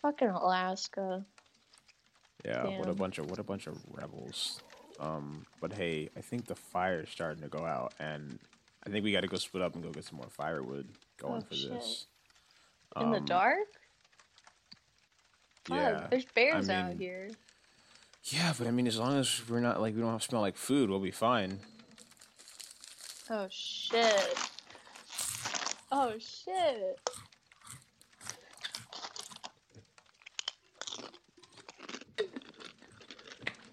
[0.00, 1.22] fucking Alaska.
[2.46, 4.62] Yeah, what a bunch of what a bunch of rebels.
[5.02, 8.38] Um, but hey, I think the fire's starting to go out, and
[8.86, 10.88] I think we got to go split up and go get some more firewood
[11.18, 11.70] going Oh, for shit.
[11.72, 12.06] this.
[13.00, 13.58] In the Um, dark?
[15.64, 16.06] Fuck, Yeah.
[16.10, 17.30] there's bears I out here.
[18.24, 20.40] Yeah, but I mean, as long as we're not like we don't have to smell
[20.40, 21.58] like food, we'll be fine.
[23.28, 24.38] Oh shit.
[25.90, 27.00] Oh shit.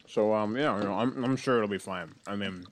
[0.09, 2.11] So um, yeah, you know, I'm I'm sure it'll be fine.
[2.25, 2.65] I mean,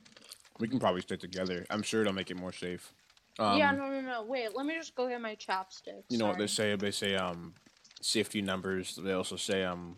[0.59, 1.65] we can probably stick together.
[1.69, 2.93] I'm sure it'll make it more safe.
[3.37, 4.23] Um, yeah, no, no, no.
[4.23, 6.05] Wait, let me just go get my chopsticks.
[6.09, 6.75] You know what they say?
[6.75, 7.53] They say um,
[8.01, 8.95] safety numbers.
[8.95, 9.97] They also say um,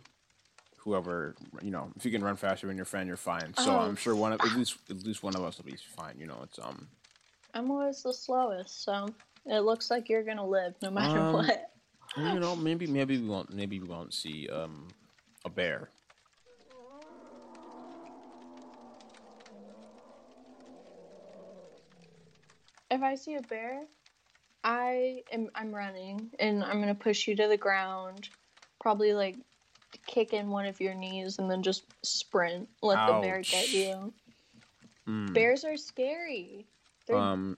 [0.76, 3.54] whoever you know, if you can run faster than your friend, you're fine.
[3.56, 5.78] So Oh, I'm sure one of at least at least one of us will be
[5.96, 6.16] fine.
[6.20, 6.90] You know, it's um,
[7.54, 9.08] I'm always the slowest, so
[9.46, 11.72] it looks like you're gonna live no matter Um, what.
[12.18, 14.90] you know, maybe maybe we won't maybe we won't see um,
[15.46, 15.90] a bear.
[22.92, 23.84] If I see a bear,
[24.64, 28.30] I am I'm running and I'm gonna push you to the ground.
[28.80, 29.38] Probably like
[30.06, 32.68] kick in one of your knees and then just sprint.
[32.82, 34.14] Let the bear get you.
[35.06, 35.34] Hmm.
[35.34, 36.66] Bears are scary.
[37.06, 37.58] They're, Um,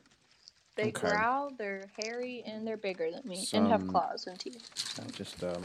[0.76, 0.92] they okay.
[0.92, 4.70] growl, they're hairy, and they're bigger than me and have claws and teeth.
[5.12, 5.64] just um.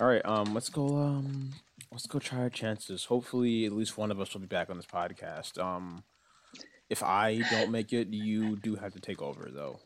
[0.00, 0.96] All right, um, let's go.
[0.96, 1.52] Um,
[1.94, 3.04] let's go try our chances.
[3.04, 5.62] Hopefully, at least one of us will be back on this podcast.
[5.62, 6.02] Um,
[6.90, 9.78] if I don't make it, you do have to take over, though.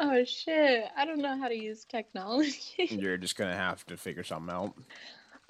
[0.00, 0.84] Oh shit!
[0.96, 2.60] I don't know how to use technology.
[2.90, 4.74] You're just gonna have to figure something out.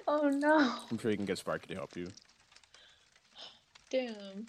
[0.07, 0.75] oh no!
[0.91, 2.09] I'm sure you can get Sparky to help you,
[3.89, 4.45] Damn.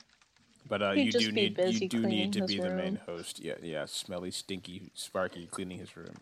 [0.68, 3.40] but uh, you do need you do need to be the main host.
[3.42, 6.16] Yeah, yeah, smelly, stinky Sparky cleaning his room.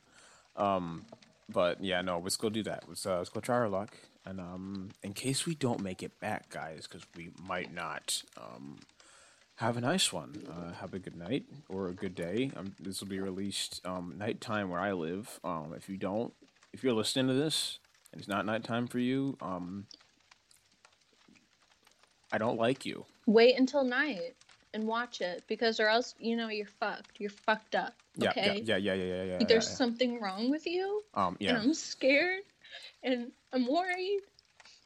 [0.56, 1.04] Um,
[1.48, 2.84] but yeah, no, let's go do that.
[2.86, 3.96] Let's uh, let's go try our luck.
[4.24, 8.22] And um, in case we don't make it back, guys, because we might not.
[8.36, 8.78] Um,
[9.56, 10.42] have a nice one.
[10.50, 12.50] Uh, have a good night or a good day.
[12.56, 15.38] Um, this will be released um, nighttime where I live.
[15.44, 16.32] Um, if you don't,
[16.72, 17.78] if you're listening to this
[18.12, 19.86] and it's not nighttime for you, um,
[22.32, 23.04] I don't like you.
[23.26, 24.34] Wait until night
[24.74, 27.20] and watch it because, or else you know you're fucked.
[27.20, 27.94] You're fucked up.
[28.16, 28.62] Yeah, Okay.
[28.64, 29.38] yeah, yeah, yeah, yeah, yeah.
[29.40, 29.74] yeah, There's yeah.
[29.74, 31.58] something wrong with you, Um, and yeah.
[31.60, 32.42] I'm scared,
[33.02, 34.20] and I'm worried.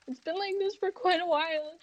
[0.08, 1.78] It's been like this for quite a while.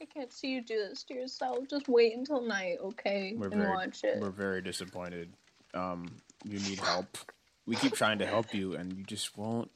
[0.00, 1.58] I can't see you do this to yourself.
[1.68, 4.20] Just wait until night, okay, We're and very, watch it.
[4.20, 5.32] we're very disappointed.
[5.74, 6.06] Um,
[6.44, 7.18] you need help.
[7.66, 9.70] We keep trying to help you, and you just won't.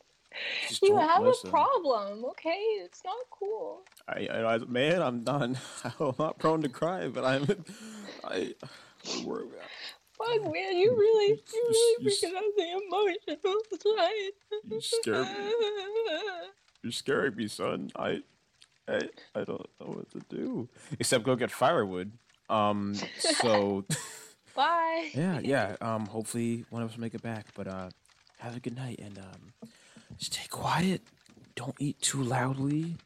[0.69, 1.49] Just You have listen.
[1.49, 2.57] a problem, okay?
[2.85, 3.83] It's not cool.
[4.09, 5.59] I, I, I, man, I'm done.
[6.01, 7.65] I'm not prone to cry, but I'm.
[8.25, 8.55] I.
[9.25, 9.43] We're,
[10.27, 14.33] Fuck, man, you really, you You- really you- freaking out the emotional side.
[14.71, 15.53] You scared me.
[16.83, 17.91] You're scaring me, son.
[17.97, 18.23] I,
[18.89, 19.01] I,
[19.35, 20.69] I don't know what to do
[20.99, 22.13] except go get firewood.
[22.49, 22.95] Um.
[23.19, 23.85] So
[24.57, 25.11] Bye.
[25.15, 25.77] yeah, yeah.
[25.81, 26.07] Um.
[26.07, 27.47] Hopefully one of us will make it back.
[27.55, 27.91] But uh,
[28.41, 29.71] have a good night and um,
[30.19, 31.03] stay quiet.
[31.55, 32.97] Don't eat too loudly,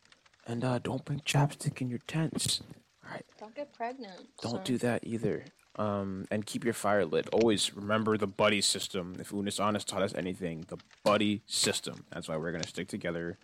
[0.47, 2.63] and uh, don't bring chapstick in your tents.
[3.05, 3.25] All right.
[3.39, 4.27] Don't get pregnant.
[4.41, 4.65] Don't son.
[4.65, 5.45] do that either.
[5.79, 7.29] Um, and keep your fire lit.
[7.33, 9.17] Always remember the buddy system.
[9.21, 12.05] If Unis Honest taught us anything, the buddy system.
[12.11, 13.37] That's why we're gonna stick together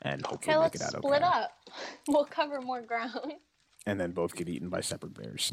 [0.00, 1.24] and hopefully Okay, make it out split okay.
[1.24, 1.50] up.
[2.08, 3.34] We'll cover more ground.
[3.84, 5.52] And then both get eaten by separate bears.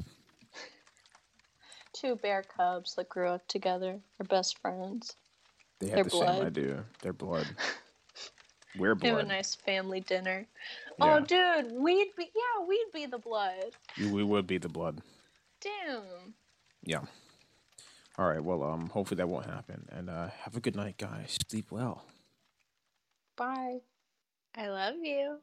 [1.94, 5.16] Two bear cubs that grew up together are best friends.
[5.80, 6.38] They have Their the blood.
[6.38, 6.84] same idea.
[7.02, 7.48] Their blood.
[8.78, 10.48] We're They have a nice family dinner.
[11.00, 11.18] Yeah.
[11.18, 13.66] Oh, dude, we'd be yeah, we'd be the blood.
[14.00, 15.02] We would be the blood.
[15.64, 16.34] Damn.
[16.84, 17.02] Yeah.
[18.18, 18.44] All right.
[18.44, 19.88] Well, um, hopefully that won't happen.
[19.92, 21.38] And uh, have a good night, guys.
[21.48, 22.04] Sleep well.
[23.38, 23.80] Bye.
[24.56, 25.38] I love you.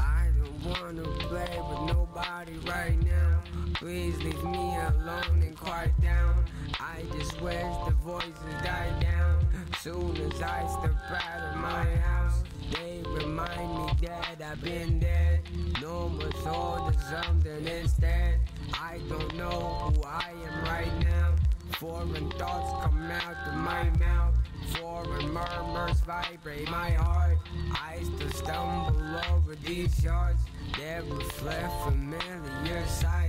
[0.00, 3.42] I don't wanna play with nobody right now.
[3.74, 6.44] Please leave me alone and quiet down.
[6.80, 8.32] I just wish the voices
[8.64, 9.46] died down.
[9.80, 15.40] Soon as I step out of my house, they remind me that I've been there.
[15.80, 18.38] No more soul to something instead.
[18.72, 21.34] I don't know who I am right now.
[21.78, 24.34] Foreign thoughts come out of my mouth.
[24.80, 27.38] Foreign murmurs vibrate my heart.
[27.72, 30.40] I still stumble over these shards
[30.78, 33.27] that reflect familiar sight.